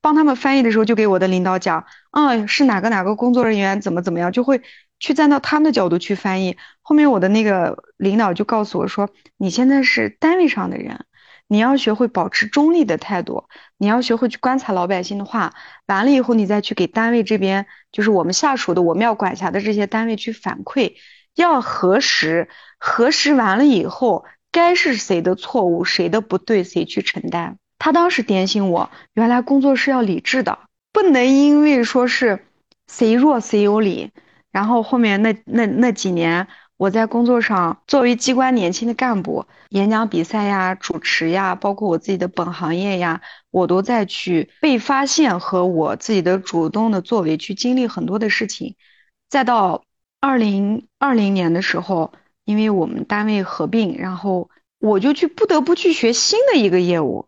[0.00, 4.62] 帮他们翻译的时候，就给我的领导讲，啊，是哪个哪个工作人员怎么怎么样，就会
[5.00, 6.56] 去站到他们的角度去翻译。
[6.80, 11.04] 后面我的那个领导就告诉我说，你现在是单位上的人，
[11.48, 13.44] 你要学会保持中立的态度，
[13.78, 15.54] 你要学会去观察老百姓的话，
[15.86, 20.94] 完了以后你再去给单位这边，就是我们下属的我们要管辖的这些单位去反馈，
[21.34, 24.24] 要核实，核实完了以后。
[24.52, 27.56] 该是谁的错误，谁的不对，谁去承担？
[27.78, 30.58] 他当时点醒我，原来工作是要理智的，
[30.92, 32.44] 不能因为说是
[32.86, 34.12] 谁弱谁有理。
[34.50, 48.76] 然后后面那那那几年，我在工作上作为机关年轻的干部，演讲比赛呀、主持呀，包括我自己的本行业呀，我都在去被发现和我自己的主动的作为去经历很多的事情。
[49.30, 49.84] 再到
[50.20, 52.12] 二零二零年的时候。
[52.44, 57.26] 因为我们单位合并，然后我就去不得不去学新的一个业务，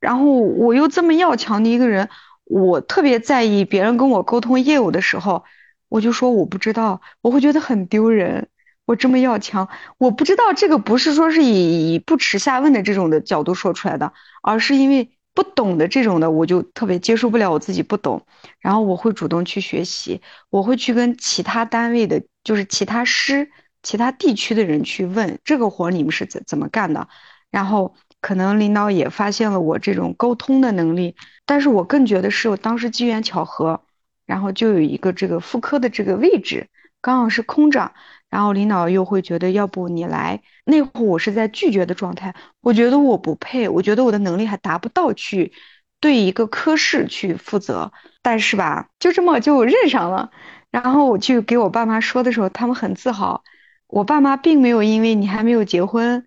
[0.00, 2.08] 然后我又这么要强的一个人，
[2.44, 5.44] 我特别在意别人跟我沟通业务的时候，
[5.88, 8.48] 我就说我不知道，我会觉得很丢人。
[8.86, 18.26] 我这么要强，我不知道这个不是说是以以不耻下问的这种的角度说出来的，而是因为不懂的这种的，我就特别接受不了我自己不懂，
[18.58, 23.50] 然后我会主动去学习，我会去跟其他单位的，就是其他师。
[23.82, 27.08] 其他地区的人去问这个活你们是怎怎么干的，
[27.50, 31.16] 然后可能领导也发现了我这种沟通的能力，
[31.46, 33.82] 但是我更觉得是我当时机缘巧合，
[34.26, 36.68] 然后就有一个这个副科的这个位置
[37.00, 37.92] 刚好是空着，
[38.28, 45.52] 然后领导又会觉得要不你来，那会我是在拒绝的状态，我觉得我不配，我觉得我的能力还达不到去
[45.98, 50.30] 对一个科室去负责，但是吧，就这么就认上了，
[50.70, 53.42] 然后我去给我爸妈说的时候，他们很自豪。
[53.90, 56.26] 我爸妈并没有因为你还没有结婚，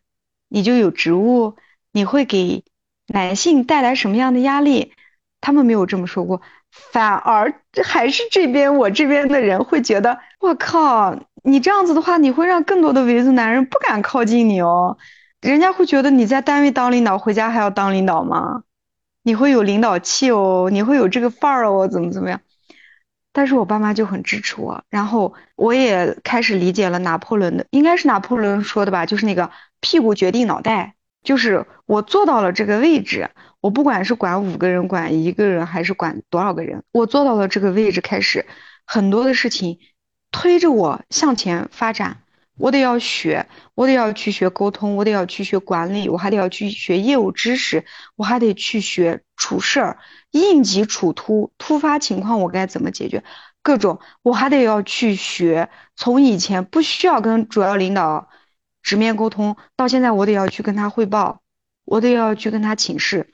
[0.50, 1.56] 你就有职务，
[1.92, 2.66] 你会给
[3.08, 4.92] 男性带来什么样的压力？
[5.40, 14.98] 他们没有这么说过，反而还是这边我这边的人会觉得，我靠，你这样子的话，你会让更多的维族男人不敢靠近你哦。
[15.42, 18.64] 人家会觉得你在单位当领导，回家还要当领导吗？
[19.24, 22.40] 你会有领导气哦，你会有这个范儿哦，怎么怎么样？
[23.34, 38.46] 但是我爸妈就很支持我，然后我也开始理解了拿破仑的，应该是拿破仑说的吧，就是那个屁股决定脑袋，就是我坐到了这个位置，我不管是管五个人、管一个人还是管多少个人，我坐到了这个位置，开始
[38.86, 39.80] 很多的事情
[40.32, 42.23] 推着我向前发展。
[42.58, 47.84] 我得要学，我得要去学沟通，我得要去学管理，我还得要去学业务知识，
[48.16, 49.98] 我还得去学处事儿，
[50.32, 53.24] 应急处突，突发情况我该怎么解决，
[53.64, 55.70] 各种我还得要去学。
[55.96, 58.30] 从以前不需要跟主要领导
[58.84, 61.42] 直面沟通，到现在我得要去跟他汇报，
[61.86, 63.32] 我得要去跟他请示，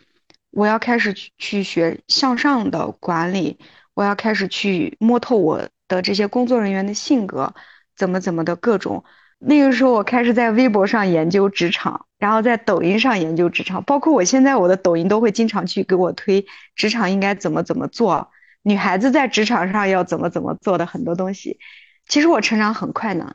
[0.52, 3.60] 我要开始去去学向上的管理，
[3.94, 7.54] 我要开始去摸透我的这些工作人员的性格。
[8.00, 9.04] 怎么怎么的各种，
[9.38, 16.46] 那个时候我开始在微博上研究职场，然后在抖音上研究职场，包括我现在我的抖音都会经常去给我推
[16.76, 18.32] 职场应该怎么怎么做，
[18.64, 21.60] 女孩子在职场上要怎么怎么做的很多东西。
[22.08, 23.34] 其实我成长很快呢，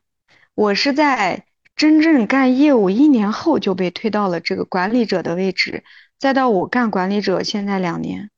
[0.55, 1.45] 我是在
[1.77, 5.85] 真正干业务一年后就被推到了这个管理者的位置，
[6.19, 8.31] 再到我干管理者现在两年，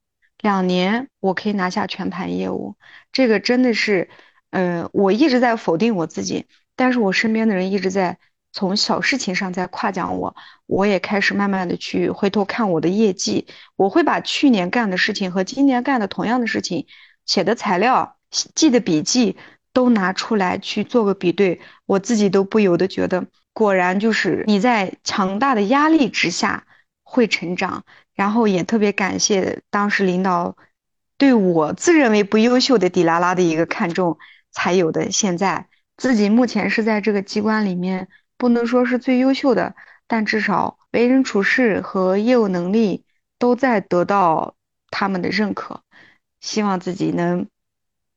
[0.42, 2.74] 两年我可以拿下全盘业务，
[3.12, 4.08] 这个真的是，
[4.50, 8.18] 呃，我一直在否定我自己，但是我身边的人一直在
[8.52, 10.36] 从小事情上在夸奖我，
[10.66, 16.86] 我也开始慢慢的去回头看我的业绩，我会把去年干的事情和今年干的同样的事情
[17.24, 19.36] 写的材料、记的笔记。
[19.72, 26.64] 都拿出来去做个比对，我自己都不由得觉得，果然就是你在强大的压力之下
[27.02, 27.84] 会成长。
[28.14, 30.56] 然后也特别感谢当时领导
[31.18, 34.16] 对我自认为不优秀的迪拉拉的一个看重，
[34.56, 39.76] 才有的现在自己目前是在这个机关里面，不能说是最优秀的，
[40.06, 43.04] 但至少为人处事和业务能力
[43.38, 44.54] 都在得到
[44.90, 45.82] 他们的认可。
[46.40, 47.46] 希望自己能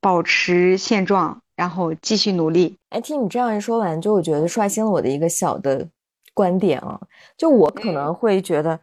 [0.00, 1.42] 保持现状。
[1.60, 2.78] 然后继续努力。
[2.88, 5.86] 哎，听你这样一说完，就我觉得刷新了我的一个小的
[6.32, 6.98] 观点啊。
[7.36, 8.80] 就我可能会觉得，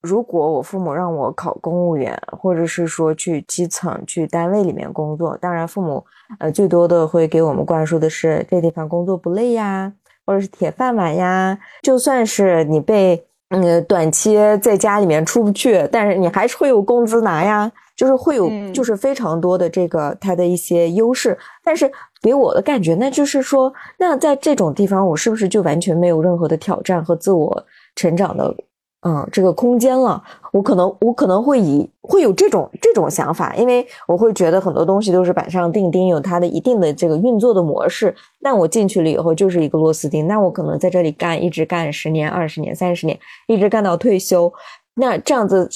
[0.00, 6.04] 如果我父母让我考公务员，或者是说去基层去单位里面工作，当然父母
[6.38, 9.92] 呃最多的会给我们灌输的是这地方工作不累呀，
[10.24, 11.58] 或者是铁饭碗呀。
[11.82, 17.70] 就算是你被嗯短期在家里面出不去，但是你还是会有工资拿呀。
[17.96, 21.90] 就是会有，就是非常多的这个它的一些优势，但是
[22.22, 27.62] 给我的感觉，那就是说，那在这种地方，我是不是就完全没有任何的挑战和自我
[27.94, 28.56] 成长的，
[29.02, 30.22] 嗯，这个空间了？
[30.52, 38.14] 我可能，我可能会以会有这种这种想法，因为我会觉得很多东西都是板上钉钉，有它的一定的这个运作的模式。
[38.40, 44.52] 那我进去了以后就是一个螺丝钉，那我可能在这里干，一直干十年、二十年、三十年，一直干到退休，
[44.94, 45.66] 那这样子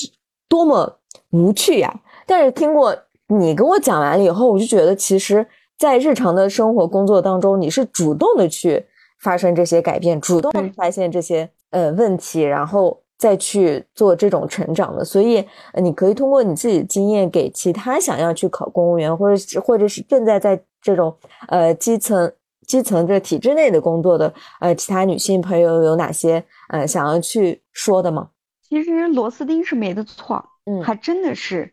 [0.47, 0.99] 多么
[1.31, 2.01] 无趣呀！
[2.27, 2.95] 但是听过
[3.29, 5.47] 你跟我讲完了以后，我就觉得，其实，
[5.79, 8.85] 在日常的生活工作当中，你是主动的去
[9.22, 15.05] 发生这些改变，主动发现这些呃问题，然后再去做这种成长的。
[15.05, 15.47] 所以，
[15.83, 21.17] 你可以通过你自己的经验，给其他想要去考公务员，或者或者是正在在这种
[21.49, 22.33] 呃基层
[22.67, 28.29] 基层这体制内的工作的呃其他女性朋友，有哪些呃想要去说的吗？
[28.62, 31.73] 其实螺丝钉是没得错，嗯，还真的是。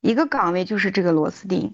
[0.00, 1.72] 一个岗位就是这个螺丝钉，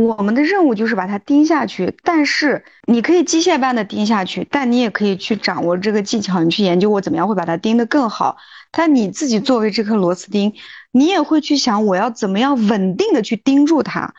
[0.00, 1.94] 我们的任务就是把它盯下去。
[2.02, 8.38] 但是你可以机械般的盯下去，但你也可以去掌握这个技巧，你去研究我怎么样会把它盯得更好。
[8.70, 10.54] 但你自己作为这颗螺丝钉，
[10.90, 14.14] 你也会去想我要怎么样稳定的去盯住它。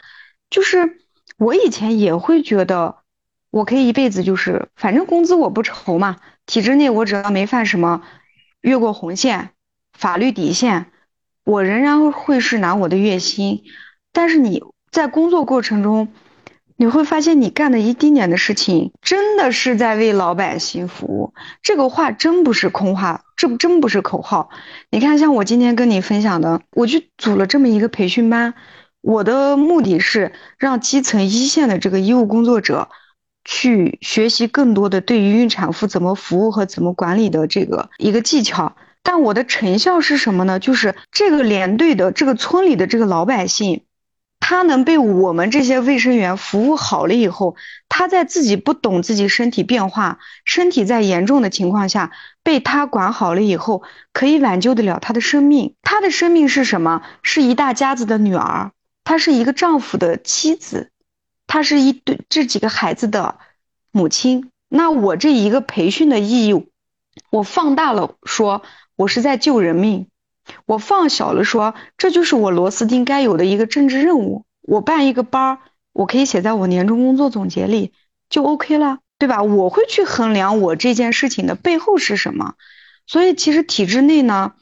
[0.51, 0.99] 就是
[1.38, 2.97] 我以前也会觉得，
[3.49, 8.03] 我可以一辈子就是反正工资我不愁嘛，体制内我只要没犯什么
[8.61, 9.49] 越过红线、
[9.97, 10.86] 法律底线。
[11.43, 13.63] 我仍然会是拿我的月薪，
[14.11, 14.61] 但是你
[14.91, 16.09] 在工作过程中，
[16.75, 21.33] 你会发现你干的一丁点的事情，真的是在为老百姓服务。
[21.61, 24.49] 这个话真不是空话，这真不是口号。
[24.89, 28.53] 你看，像我今天跟你分享的，我去组了这么一个培训班，
[28.99, 32.89] 我的目的是让基层一线的这个医务工作者，
[33.45, 38.75] 去学习更多的对于孕产妇怎么服务和怎么管理的这个一个技巧。
[39.03, 40.59] 但我的成效是什么呢？
[40.59, 43.83] 就是这个连队的这个村里的这个老百姓，
[44.41, 47.55] 他能被我们这些卫生员服务好了以后，
[47.87, 52.11] 他在自己不懂自己身体变化、身体在严重的情况下，
[52.43, 55.75] 被他管好了以后，可以挽救得了他的生命。
[55.83, 57.03] 他的生命是什么？
[57.23, 58.71] 是一大家子的女儿，
[59.05, 60.89] 她是一个丈夫的妻子，
[61.47, 63.37] 她是一对这几个孩子的
[63.91, 64.49] 母亲。
[64.67, 66.65] 那我这一个培训的意义，
[67.29, 68.63] 我放大了说。
[68.97, 70.05] 我是在救人命，
[70.65, 74.45] 我放小了说，这就是我螺丝钉该有的一个政治任务。
[74.61, 75.57] 我办一个班儿，
[75.91, 77.91] 我可以写在我年终工作总结里，
[78.29, 79.43] 就 OK 了，对吧？
[79.43, 82.53] 我会去衡量我这件事情的背后是什么。
[83.07, 84.53] 所以其实体制内呢，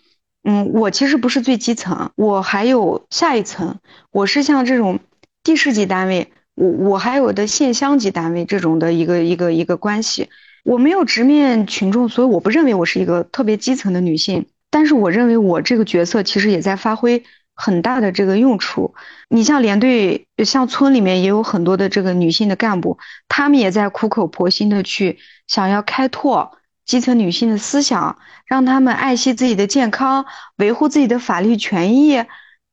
[0.43, 3.79] 嗯，我其实不是最基层，我还有下一层，
[4.11, 4.99] 我是像这种
[5.43, 10.29] 地市级单位，我我还有的县乡级单位这种的一个一个一个关系。
[10.63, 14.47] 我没有直面群众，所以我不认为我是一个特别基层的女性。
[14.69, 17.23] 但是我认为我这个角色其实也在发挥
[17.55, 18.93] 很大的这个用处。
[19.27, 22.97] 你像连队，像村里面也有很多的这个女性的干部，
[23.27, 30.25] 她们也在苦口婆心的去想要开拓基层女性的思想，让她们爱惜自己的健康，
[30.57, 32.25] 维护自己的法律权益，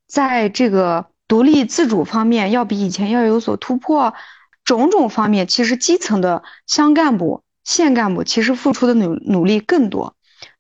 [0.07, 4.15] 在这个独立自主方面要比以前要有所突破。
[4.65, 7.43] 种种方面，其实基层的乡干部。
[7.63, 10.16] 县干部其实付出的努努力更多，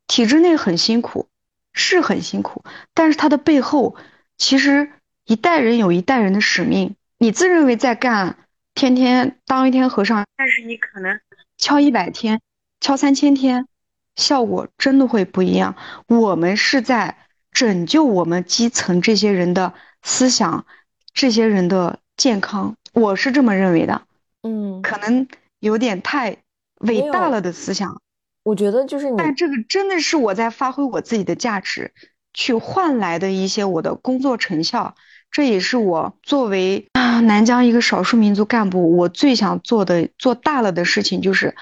[0.07, 1.28] 体制内很辛苦，
[1.72, 3.96] 是很辛苦，但是他的背后
[4.38, 4.90] 其实
[5.24, 6.94] 一代人有一代人的使命。
[7.18, 8.36] 你自认为在干，
[8.74, 11.18] 天天当一天和尚，但是你可能
[11.57, 12.40] 敲一百天，
[12.80, 13.66] 敲三千天，
[14.14, 15.76] 效果真的会不一样。
[16.07, 17.16] 我们是在
[17.50, 20.66] 拯救我们基层这些人的思想，
[21.14, 24.02] 这些人的健康，我是这么认为的。
[24.42, 25.26] 嗯，可能
[25.59, 26.36] 有点太
[26.80, 28.00] 伟大了的思想。
[28.47, 31.92] 我觉得就是你，但这个真的是我在发挥我自己的价值，
[32.32, 34.94] 去换来的一些我的工作成效。
[35.32, 41.57] 这也是我作为啊南疆一个少数民族干部，我最想做的做大了的事情，就是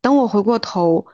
[0.00, 1.04] 等我回过头，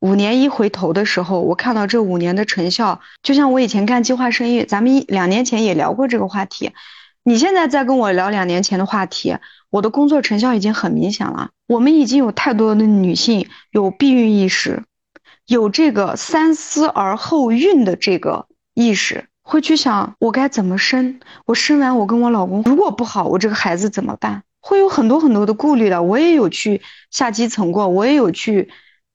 [0.00, 6.72] 五年一回头的时候，我看到这五年的成效，就像我以前干计划生育，咱们一两年前也聊过这个话题。
[7.22, 9.36] 你现在再跟我聊两年前的话题，
[9.74, 11.50] 我的工作成效已经很明显了。
[11.66, 14.84] 我们已经有太多的女性有避孕意识，
[15.48, 24.44] 有这个三思而后孕的这个意识，会去想我该怎么生，我生完我跟我老公如果不好，我这个孩子怎么办？
[24.60, 26.00] 会有很多很多的顾虑的。
[26.04, 28.70] 我也有去下基层过，我也有去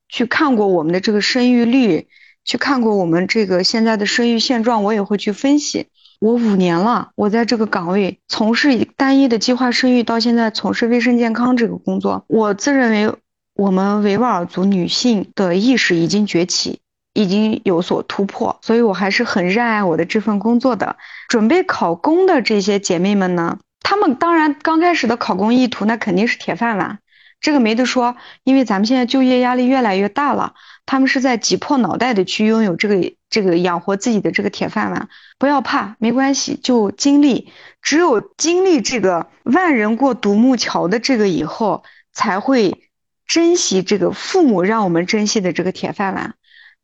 [0.09, 2.09] 去看过我们的这个生育率，
[2.43, 5.87] 去看过我们这个现在的生育现状，我也会去分析。
[6.19, 13.15] 我五年了，我在这个岗位从事单一的计划生育，到现在从事卫生健康这个工作，我自认为
[13.55, 16.81] 我们维吾尔族女性的意识已经崛起，
[17.13, 20.97] 已经有所突破，所以我还是很热爱我的这份工作的。
[21.29, 26.99] 准备考公的这些姐妹们呢，她们当然刚开始的考公意图那肯定是铁饭碗，
[27.39, 30.53] 这个没得说，因为咱们现在就业压力越来越大了，
[30.89, 33.13] 他们是在挤破脑袋的去拥有这个。
[33.29, 42.89] 这个养活自己的这个铁饭碗，不要怕，没关系，就经历，只有经历这个万人过独木桥的这个以后，才会
[43.27, 46.33] 珍惜这个父母让我们珍惜的这个铁饭碗。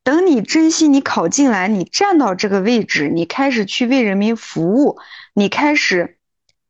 [0.03, 4.99] 等你珍惜，你考进来，你站到这个位置，你开始去为人民服务，
[5.34, 6.14] 你开始。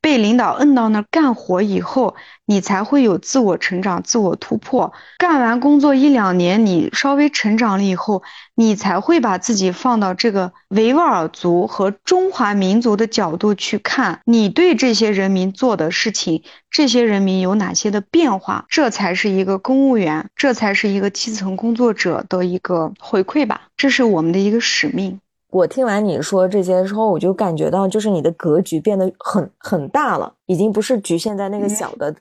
[0.06, 2.14] 被领导摁到那儿干活以后，
[2.46, 4.94] 你才会有自我成长、自我突破。
[5.18, 8.22] 干完工作一两年，你稍微成长了以后，
[8.54, 25.20] 你才会把自己放到这个维吾尔族和中华民族的角度去看，你对这些人民做的事情，这些人民有哪些的变化，这才是一个公务员，这才是一个基层工作者的一个回馈吧，这是我们的一个使命。
[25.56, 32.14] 我听完你说这些之后，我就感觉到，就是你的格局变得很很大了，已经不是局限在那个小的，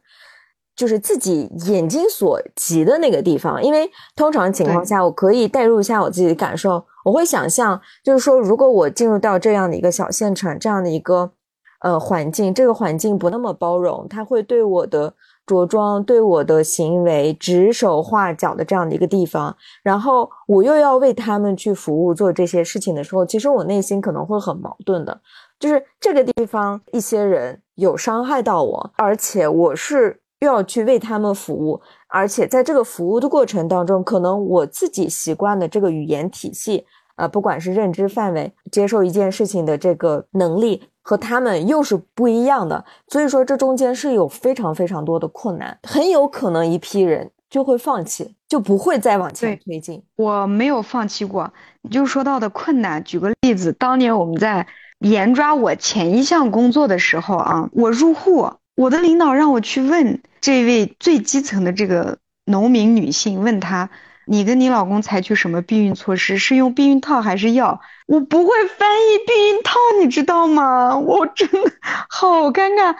[0.77, 3.61] 就是自己眼睛所及的那个地方。
[3.61, 11.33] 因为通常情况下，我可以代入一下我自己的感受，我会想象，就是说，如果我进入到这样的一个小县城，这样的一个
[11.81, 15.13] 呃环境，这个环境不那么包容，它会对我的。
[15.47, 25.21] 着装对我的行为指手画脚的这样的一个地方，然后我又要为他们去服务做这些事情的时候，其实我内心可能会很矛盾的，
[25.61, 36.87] 就是这个地方一些人有伤害到我，而且我是又要去为他们服务，而且在这个服务的过程当中，可能我自己习惯的这个语言体系，
[37.17, 40.85] 呃，不管是认知范围、接受一件事情的这个能力。
[41.07, 50.03] 和他们又是不一样的，所以说这中间是有非常非常多的困难，很有可能一批人就会放弃，就不会再往前推进。
[50.17, 51.53] 我没有放弃过，
[51.83, 54.67] 你就说到的困难，举个例子，当年我们在
[55.01, 63.91] 严抓我前一项工作的时候啊，我入户，我的领导让我去问这位最基层的这个农民女性，问她。
[64.27, 66.39] 你跟你老公采取什么避孕措施？
[66.39, 67.81] 是用避孕套还是药？
[68.07, 70.97] 我不会翻译避孕套，你知道吗？
[70.99, 71.73] 我真的
[72.09, 72.97] 好尴尬。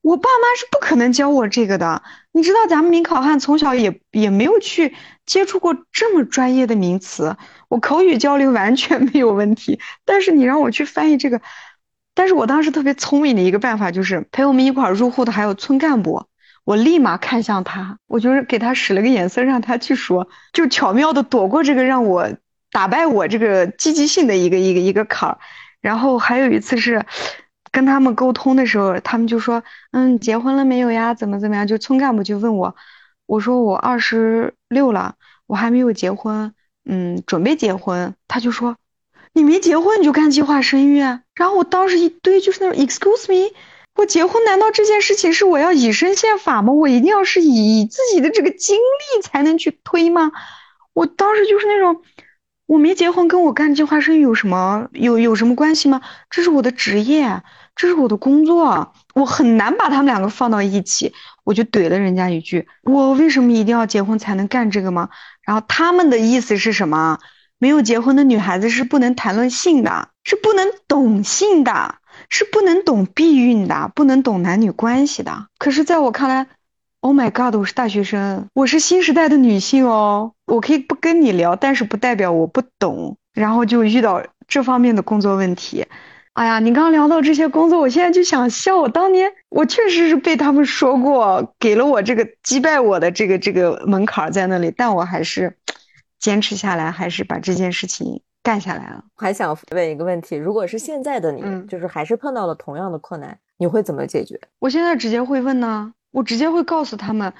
[0.00, 2.02] 我爸妈是不可能教我这个的。
[2.32, 4.94] 你知道咱们民考汉从小也也没有去
[5.26, 7.36] 接触过这么专业的名词，
[7.68, 9.80] 我口语交流完全没有问题。
[10.04, 11.40] 但是你让我去翻译这个，
[12.14, 16.24] 但是我当时特别聪明的一个办法就是陪我们一块入户的还有村干部。
[16.68, 22.28] 我立马看向他，我就是给他使了个眼色，让他去说，就巧妙的躲过这个让我
[22.70, 25.38] 打败我这个积极性的一个一个一个坎儿。
[25.80, 27.06] 然后还有一次是
[27.72, 29.62] 跟他们沟通的时候，他们就说
[29.92, 31.14] ：“嗯，结婚了没有呀？
[31.14, 32.76] 怎么怎么样？”就村干部就问我，
[33.24, 35.14] 我说我二十六了，
[35.46, 36.52] 我还没有结婚，
[36.84, 38.14] 嗯，准备结婚。
[38.26, 38.76] 他就说
[39.32, 41.00] ：“你没结婚你就干计划生育？”
[41.34, 43.54] 然后我当时一堆就是那种 “excuse me”。
[43.98, 46.72] 我结婚难道这件事情是我要以身献法吗？
[46.72, 50.30] 我一定要是以自己的这个经历才能去推吗？
[50.92, 52.00] 我当时就是那种，
[52.66, 56.00] 我没结婚跟我干计划生育有什么有有什么关系吗？
[56.30, 57.42] 这是我的职业，
[57.74, 61.12] 这是我的工作，我很难把他们两个放到一起。
[61.42, 65.08] 我就怼了人家一句：我为什么一定要结婚才能干这个吗？
[65.42, 67.18] 然后他们的意思是什么？
[67.58, 71.96] 没有结婚的女孩子是不能谈论性的，是不能懂性的。
[72.28, 75.46] 是不能懂避孕的，不能懂男女关系的。
[75.58, 76.46] 可是，在我看来
[77.00, 77.54] ，Oh my god！
[77.56, 80.32] 我是大学生，我是新时代的女性哦。
[80.46, 83.16] 我可以不跟你聊，但是不代表我不懂。
[83.32, 85.86] 然后就遇到这方面的工作问题。
[86.32, 88.76] 哎呀，你刚聊到这些工作，我现在就想笑。
[88.76, 95.56] 我当年我确实是被他们说过，给了我这个击败我的这个这个门槛在那里，但我还是
[96.20, 99.04] 坚持下来，还是把这件事情干下来了。
[99.14, 104.40] 还想问一个问题：如果是现在的你，就是还是碰到了同样的困难，你会怎么解决？
[104.58, 105.92] 我现在直接会问呢。
[106.12, 107.34] 我直接会告诉他们，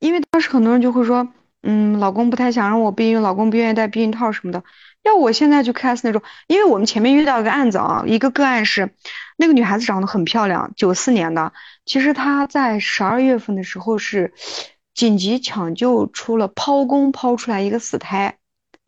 [0.00, 1.26] 因为当时很多人就会说，
[1.62, 4.62] 嗯，老公不太想让我避孕，老公不愿意戴避孕套什么的。
[5.02, 8.92] 要我现在就开始那种，因为我们前面遇到一个案子啊，一个个案是，
[9.38, 11.54] 那个女孩子长得很漂亮，九四年的，
[11.86, 14.34] 其实她在十二月份的时候是
[14.92, 18.36] 紧急抢救出了剖宫剖出来一个死胎，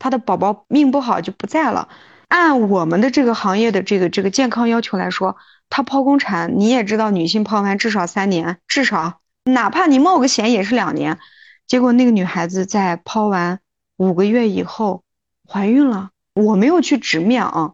[0.03, 1.87] 她的宝宝命不好就不在了。
[2.27, 5.37] 按我们的这个行业的这个这个健康要求来说，
[5.69, 9.21] 她剖宫产，你也知道，女性剖完至少三年，至少。
[9.45, 11.19] 哪怕你冒个险也是两年，
[11.67, 13.59] 结果那个女孩子在剖完
[13.95, 15.03] 五个月以后
[15.47, 16.09] 怀孕了。
[16.33, 17.71] 我没有去直面啊，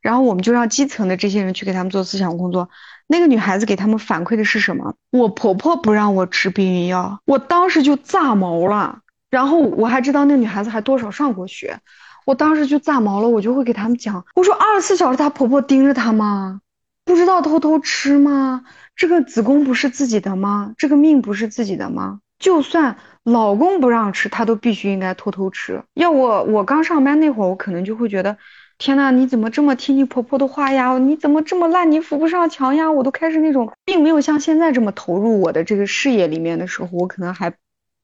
[0.00, 2.70] 然后我们就让基层的这些人去给他们做思想工作。
[3.08, 4.94] 那个女孩子给他们反馈的是什么？
[5.10, 9.00] 我婆婆不让我吃避孕药，我当时就炸毛了。
[9.34, 11.80] 然后我还知道那女孩子还多少上过学，
[12.24, 13.28] 我当时就炸毛了。
[13.28, 16.60] 我就会给他们讲，我说二十四小时她婆婆盯着她吗？
[17.04, 18.62] 不知道偷偷吃吗？
[18.94, 20.72] 这个子宫不是自己的吗？
[20.78, 22.20] 这个命不是自己的吗？
[22.38, 25.82] 就算老公不让吃，她都必须应该偷偷吃。
[25.94, 28.36] 要我，我刚上班那会儿，我可能就会觉得，
[28.78, 30.96] 天呐，你怎么这么听你婆婆的话呀？
[30.98, 32.92] 你怎么这么烂泥扶不上墙呀？
[32.92, 37.52] 我都开始那种，并没有像现在这么投入我的这个事业里面的时候，我可能还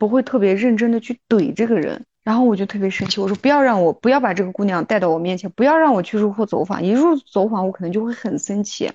[0.00, 2.06] 不会特别认真的去怼这个人。
[2.24, 6.84] 然后我就特别生气，我说不要让我，不要把这个姑娘带到我面前，不要让我去入户走访。
[6.84, 8.92] 一入走访，我可能就会很生气。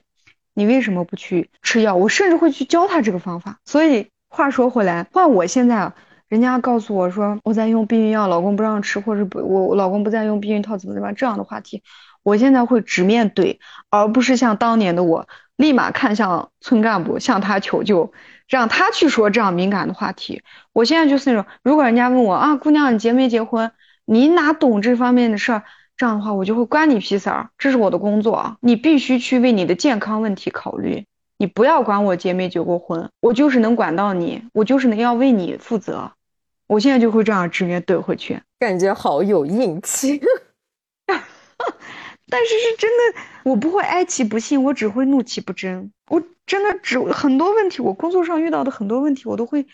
[0.54, 1.96] 你为什么不去吃药？
[1.96, 3.60] 我甚至会去教他这个方法。
[3.66, 5.92] 所以话说回来，换我现在，
[6.30, 11.82] 人家告诉我说我在用避孕药，老公不让吃，或者不我老公不再用避孕套，怎么怎么这样的话题，
[12.22, 13.58] 我现在会直面怼，
[13.90, 18.14] 而不是像当年的我，立马看向村干部，向他求救，
[18.48, 20.44] 让他去说这样敏感的话题。
[20.74, 23.72] 我现在就是那种，如果人家问我啊，姑娘你结没结婚？
[24.06, 25.64] 你哪懂这方面的事儿？
[25.98, 31.06] 这样的话，我就会关你屁事儿，这是我的工作，你必须去为你的健康问题考虑，
[31.38, 36.12] 你不要管我结没结过婚，我就是能管到你，我就是能要为你负责，
[36.68, 40.20] 我现在就会这样直面怼回去，感觉好有硬气，
[41.08, 49.66] 但是是真的，我不会哀其不幸，我只会怒其不争，我真的只很多问题，我工作上遇到的很多问题，我都会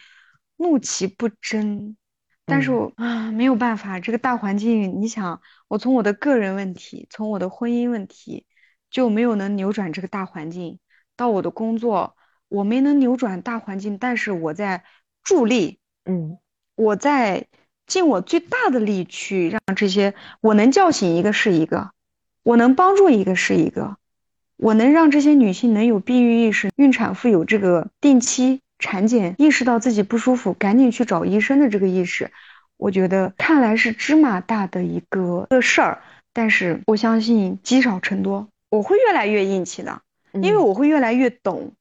[0.57, 1.95] 怒其不争。
[2.45, 8.45] 但是我啊没有办法，这个大环境，你想，我从我的个人问题，从我的婚姻问题，
[8.89, 10.80] 就没有能扭转这个大环境。
[11.15, 12.15] 到我的工作，
[12.47, 14.84] 我没能扭转大环境，但是我在
[15.24, 16.39] 助力，嗯，
[16.76, 17.47] 我在
[17.86, 21.91] 尽我最大的力去让这些，我能叫醒一个是一个，
[22.43, 23.97] 我能帮助一个是一个，
[24.62, 28.62] 我能让这些女性能有避孕意识，孕产妇有这个定期。
[28.78, 32.32] 产检意识到自己不舒服，赶紧去找医生的这个意识，
[32.78, 36.01] 我觉得看来是芝麻大的一个个事儿，
[36.34, 40.01] 但是我相信积少成多，我会越来越硬气的，
[40.34, 41.74] 因为我会越来越懂，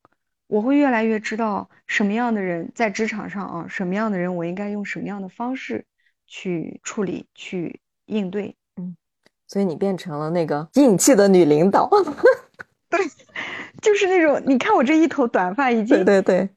[0.46, 5.86] 我会越来越知道什么样的人在职场上啊，什么样的人我应该用什么样的方式
[6.26, 8.94] 去处理去应对，嗯，
[9.46, 11.88] 所以你变成了那个硬气的女领导，
[12.90, 13.00] 对，
[13.80, 16.48] 就是那种你看我这一头短发已经，对对对。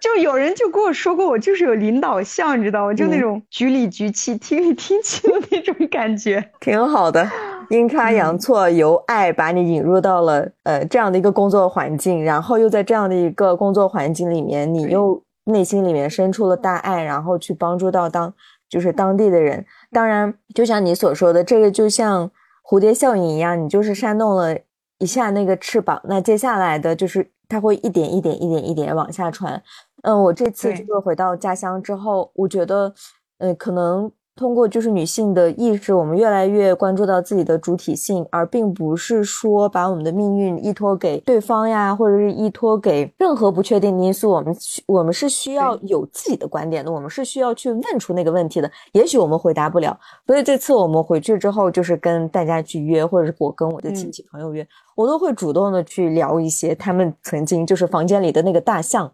[0.00, 2.94] 就有人就跟我说过，我就是有领导相，你知道吗？
[2.94, 7.28] 就那种局里局气、厅里厅气的那种感觉， 挺好的。
[7.68, 18.32] 阴差阳错，由爱把你引入到了呃这样的一个工作环境，然后又在这样的一个工作环境里面，你又内心里面生出了大爱，然后去帮助到当
[18.70, 19.66] 就是当地的人。
[19.92, 22.30] 当然，就像你所说的，这个就像
[22.64, 24.56] 蝴蝶效应一样，你就是煽动了
[25.00, 29.60] 一下那个翅膀，那接下来的就是它会一点一点、一点一点往下传。
[30.04, 32.94] 嗯，我这次就是回到家乡之后，我觉得，
[33.38, 34.10] 嗯，可能。
[34.40, 44.30] 通过就是女性的意识，我们越来越关注到自己的主体性，而并不是说把我们的命运依托给对方呀，或者是依托给任何不确定的因素。
[44.30, 48.72] 我们需我们是需要有自己的观点的，我们是需要去问出那个问题的。
[48.92, 49.94] 也许我们回答不了，
[50.26, 54.66] 所以这次我们回去之后，就是跟大家去约，或者是我跟我的亲戚朋友约，
[54.96, 59.12] 我都会主动的去聊一些他们曾经就是房间里的那个大象。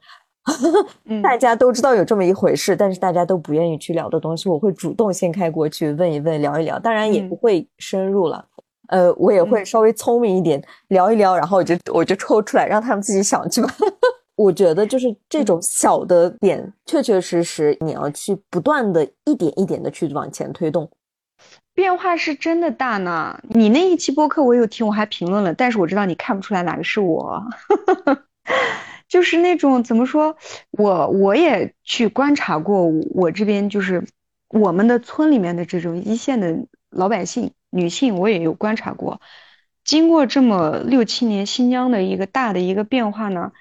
[1.23, 6.79] 大家都知道有这么一回事，但是大家都不愿意去聊的东西，我会主动先开过去问一问，聊一聊。
[6.79, 8.45] 当然也不会深入了，
[8.89, 13.69] 呃，我也会稍微聪明一点，聊一聊，然后我就我就抽出来让他们自己想去吧。
[14.37, 20.89] 我觉得就是这种小的点，确确实实你要去不断的一点一点的去往前推动。
[21.75, 23.39] 变化是真的大呢。
[23.49, 27.43] 你那一期播客我有听，我还评论了，但是我知道你看不出来哪个是我，
[29.09, 30.37] 就是那种怎么说，
[30.71, 34.07] 我我也去观察过，我这边就是
[34.49, 39.21] 我们的村里面的这种一线的老百姓女性，我也有观察过。
[39.85, 43.53] 经过这么六七年新疆的一个大的一个变化呢，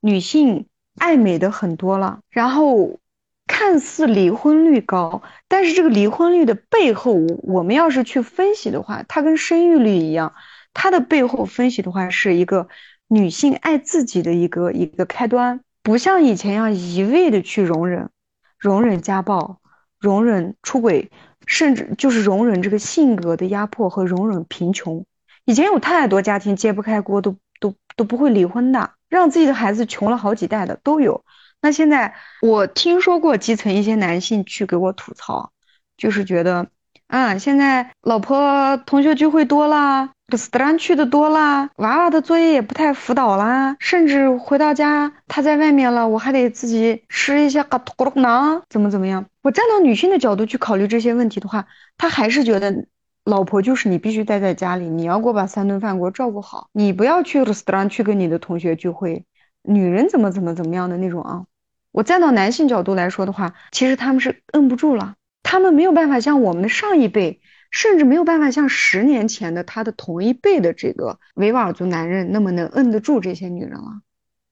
[0.00, 0.66] 女性
[0.98, 2.98] 爱美的很多了，然后。
[3.46, 10.32] 看似离婚率高，但是这个离婚率的背后，我们要是去分析的话，它跟生育率一样，
[10.72, 12.68] 它的背后分析的话，是一个
[13.08, 18.10] 女性爱自己的一个一个开端，不像以前一样一味的去容忍，
[18.58, 19.60] 容忍家暴，
[20.00, 21.10] 容忍出轨，
[21.46, 25.04] 甚至就是容忍这个性格的压迫和容忍贫穷。
[25.44, 31.22] 以前有太多家庭揭不开锅，都都都不会离婚的，让自己的孩子穷了好几代的都有。
[31.60, 35.52] 那现在我听说过基层一些男性去给我吐槽，
[35.98, 36.66] 就是觉得，
[37.08, 49.26] 啊，现在老婆同学聚会多啦，这斯兰去的多啦，娃娃的作业也不太辅导啦，甚至回到家他在外面了，我还得自己吃一些嘎托咕囊，怎么怎么样？
[49.42, 51.66] 我站到女性的角度去考虑这些问题的话，
[51.98, 52.86] 他还是觉得
[53.24, 59.26] 老婆就是你必须待在家里，你要给我把三顿饭给我照顾好，你不要去斯兰去跟你的同学聚会，
[59.62, 61.44] 女人怎么怎么怎么样的那种啊。
[61.92, 67.40] 我站到男性角度来说的话，其实他们是摁不住了，他们没有办法像我们的上一辈，
[67.74, 74.00] 甚至没有办法像十年前的他的同一辈的这个维吾尔族男人那么能摁得住这些女人了，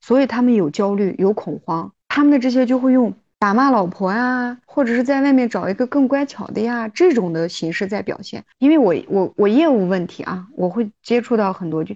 [0.00, 8.44] 所以他们有焦虑，有恐慌，他们的这些就会用打骂老婆呀，或者是在外面找一个更乖巧的呀这种的形式在表现。
[8.58, 11.94] 因为我我我业务问题啊，我会接触到很多就。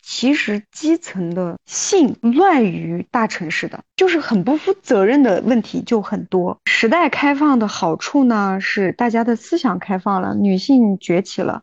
[0.00, 6.58] 其实基层的性乱于大城市的，就是很不负责任的问题就很多。
[6.64, 11.62] 时代开放的好处呢，是大家的思想开放了，女性崛起了，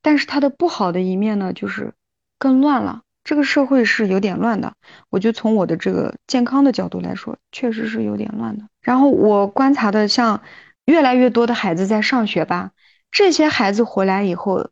[0.00, 1.92] 但是它的不好的一面呢，就是
[2.38, 3.02] 更乱了。
[3.24, 4.74] 这个社会是有点乱的，
[5.10, 8.64] 我就从我的这个健康的角度来说，确实是有点乱的。
[8.80, 10.40] 然后我观察的，像
[10.84, 12.70] 越来越多的孩子在上学吧，
[13.10, 14.70] 这些孩子回来以后，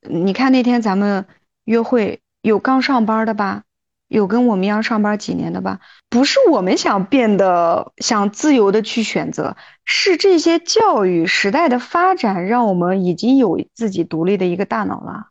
[0.00, 1.26] 你看那天咱们
[1.64, 2.20] 约会。
[2.46, 3.64] 有刚上班的吧，
[4.06, 5.80] 有跟我们一样上班几年的吧。
[6.08, 15.30] 不是我们想变得想自由的去选择，是这些教育时代的发展让我们已经有自己独立的一个大脑了。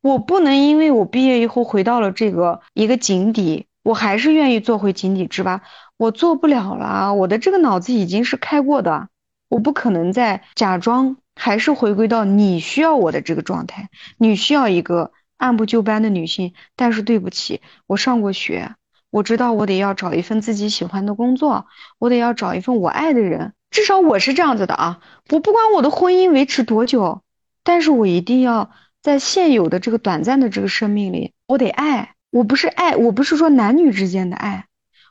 [0.00, 5.60] 我不能因为我毕业以后回到了这个一个井底，我还是愿意做回井底之蛙。
[5.98, 9.08] 我做不了了，我的这个脑子已经是开过的，
[9.50, 15.12] 我不可能再假装，还是回归到你需要我的这个状态，你需要一个。
[15.38, 18.74] 按部就班的女性，但是对不起，我上过学，
[19.10, 21.66] 我知道我得要找一份自己喜欢的工作，
[21.98, 25.00] 我得要找一份我爱的人，至少我是这样子的啊！
[25.30, 27.22] 我不管我的婚姻维持多久，
[27.62, 28.70] 但是我一定要
[29.00, 34.66] 在现有的这个短暂的这个生命里，我得爱，我不是爱，我不是说男女之间的爱，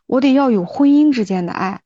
[0.05, 1.79] 我得要有婚姻之间的爱，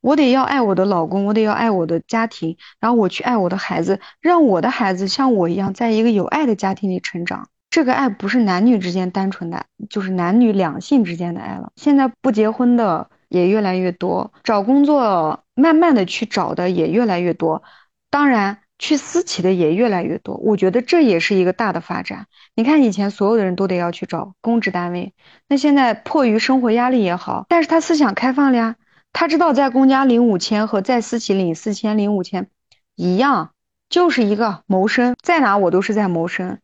[0.00, 7.48] 我得要爱我的老公，我得要爱我的家庭，然后我去爱我的孩子，让我的孩子像我一样，在一个有爱的家庭里成长。
[7.72, 11.72] 这个爱不是男女之间单纯的，就是男女两性之间的爱了。
[11.74, 17.62] 现在不结婚的也越来越多，找工作慢慢的去找的也越来越多，
[18.10, 20.34] 当然去私企的也越来越多。
[20.36, 22.26] 我觉得这也是一个大的发展。
[22.54, 25.14] 你看以前所有的人都得要去找公职单位，
[25.48, 28.76] 那现在迫于生活压力也好，但是他思想开放了呀，
[29.14, 32.48] 他知道在公家领五千和在私企领四千领五千
[32.96, 33.52] 一样，
[33.88, 36.58] 就是一个谋生，在哪我都是在谋生。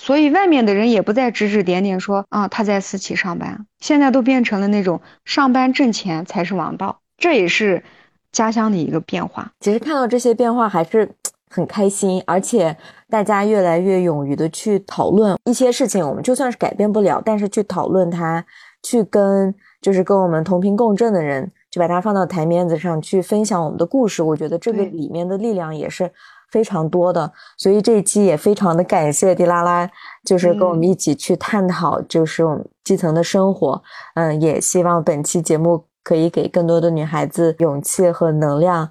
[0.00, 7.82] 所以外面的人也不再指指点点说啊他在私企上班，现在都变成了那种上班挣钱才是王道，这也是
[8.30, 9.50] 家乡的一个变化。
[9.58, 11.10] 其实看到这些变化还是
[11.50, 12.74] 很开心，而且
[13.10, 16.06] 大家越来越勇于的去讨论一些事情。
[16.08, 18.42] 我们就算是改变不了，但是去讨论它，
[18.84, 24.22] 去跟就是跟我们同频共振的人，就把它放到台面子上去分享我们的故事。
[24.22, 26.08] 我觉得这个里面的力量也是。
[26.50, 29.88] 非常多的，所以这一期也非常的感谢迪拉拉，
[30.24, 33.82] 就是跟我们一起去探讨，就是我们基层的生活。
[34.14, 38.90] 嗯，也希望本期节目可以给更多的女孩子勇气和能量。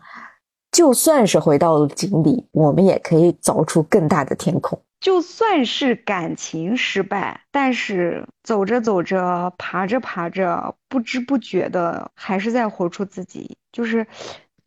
[0.71, 4.79] 就算是回到了井底，我们也可以凿出更大的天空。
[4.99, 14.05] 就算是感情失败，但是走着走着，爬着爬着，不知不觉的还是在活出自己，就是。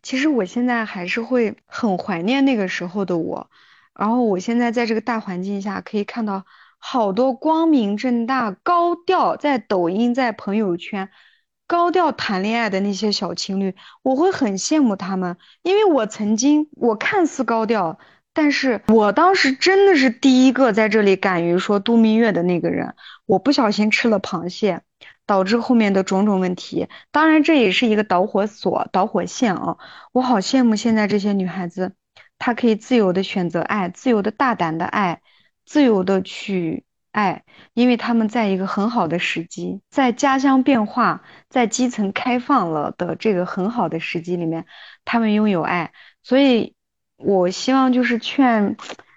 [0.02, 3.50] 其实我现在还是会很怀念那个时候的我，
[3.94, 6.44] 然后我现在在这个大环境下可以看到
[6.78, 11.10] 好多光明正大、高调在抖音、在朋友圈
[11.66, 17.98] 高调谈恋爱的那些小情侣，我会很羡慕他们，因为我曾经我看似高调，
[18.32, 22.94] 但是我当时真的是第一个在这里敢于说度蜜月的那个人，
[23.26, 24.80] 我不小心吃了螃蟹。
[25.30, 29.76] 导致后面的种种问题，当然这也是一个导火索、导火线啊！
[30.10, 31.92] 我好羡慕现在这些女孩子，
[32.40, 35.20] 她可以自由的选择爱，自由的大胆的爱，
[35.64, 44.66] 自由的去爱，因为她们在一个很好的时机，在家乡变化、在基层开放了的这个很好的时机里面，
[45.04, 45.92] 她们拥有爱。
[46.24, 46.74] 所以，
[47.16, 48.76] 我希望就是劝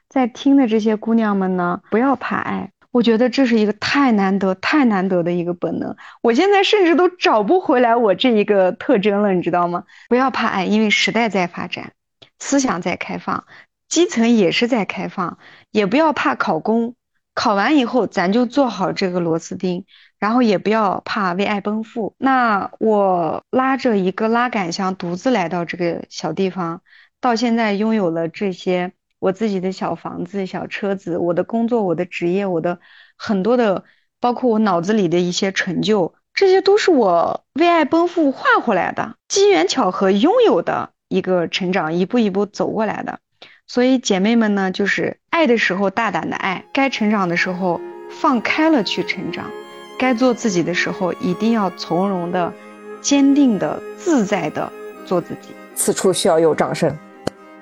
[0.09, 2.70] 在听的这些姑娘们呢，不要怕爱。
[2.94, 9.86] 我觉得这是一个太难得、太难得的一个本能，我现在甚至都找不回来我这一个特征了，你知道吗？
[10.10, 11.94] 不要怕爱，因为时代在发展，
[12.38, 13.46] 思想在开放，
[13.89, 15.39] 基层也是在开放，
[15.72, 16.94] 也不要怕考公，
[17.34, 19.86] 考完以后咱就做好这个螺丝钉，
[20.20, 22.14] 然后也不要怕为爱奔赴。
[22.20, 26.84] 那我拉着一个拉杆箱独自来到这个小地方，
[27.20, 28.94] 到现在拥有了这些。
[29.24, 32.80] 我自己的小房子、小车子，我的工作、我的职业、我的
[33.16, 33.86] 很多的，
[34.20, 43.20] 包括我脑子里的一些成就，这些都是我为爱奔赴换回来的，机缘巧合拥有的一个成长，一步一步走过来的。
[43.66, 49.50] 所以姐妹们呢，就是爱的时候大胆的爱，该成长的时候放开了去成长，
[49.98, 52.52] 该做自己的时候一定要从容的、
[53.00, 54.70] 坚定的、自在的
[55.06, 55.52] 做自己。
[55.76, 56.94] 此处需要有掌声。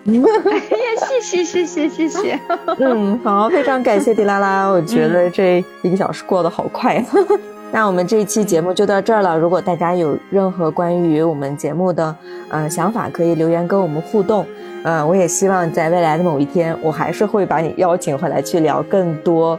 [0.08, 2.40] 哎呀，谢谢谢谢谢谢。
[2.80, 7.04] 嗯，好，非常感谢迪拉拉，我觉得这一个小时过得好快。
[7.74, 9.38] 那我们这一期节目就到这儿了。
[9.38, 12.16] 如果大家有任何关于我们节目的
[12.50, 14.46] 呃想法，可以留言跟我们互动。
[14.84, 19.58] 嗯，我也希望在未来的某一天，我还是会把你邀请回来去聊更多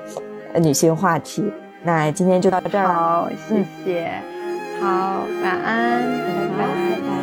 [0.57, 1.51] 女性话题。
[1.85, 4.11] 那今天就到这儿了，好，谢谢，
[4.81, 6.03] 好，晚安，
[6.59, 7.22] 拜拜。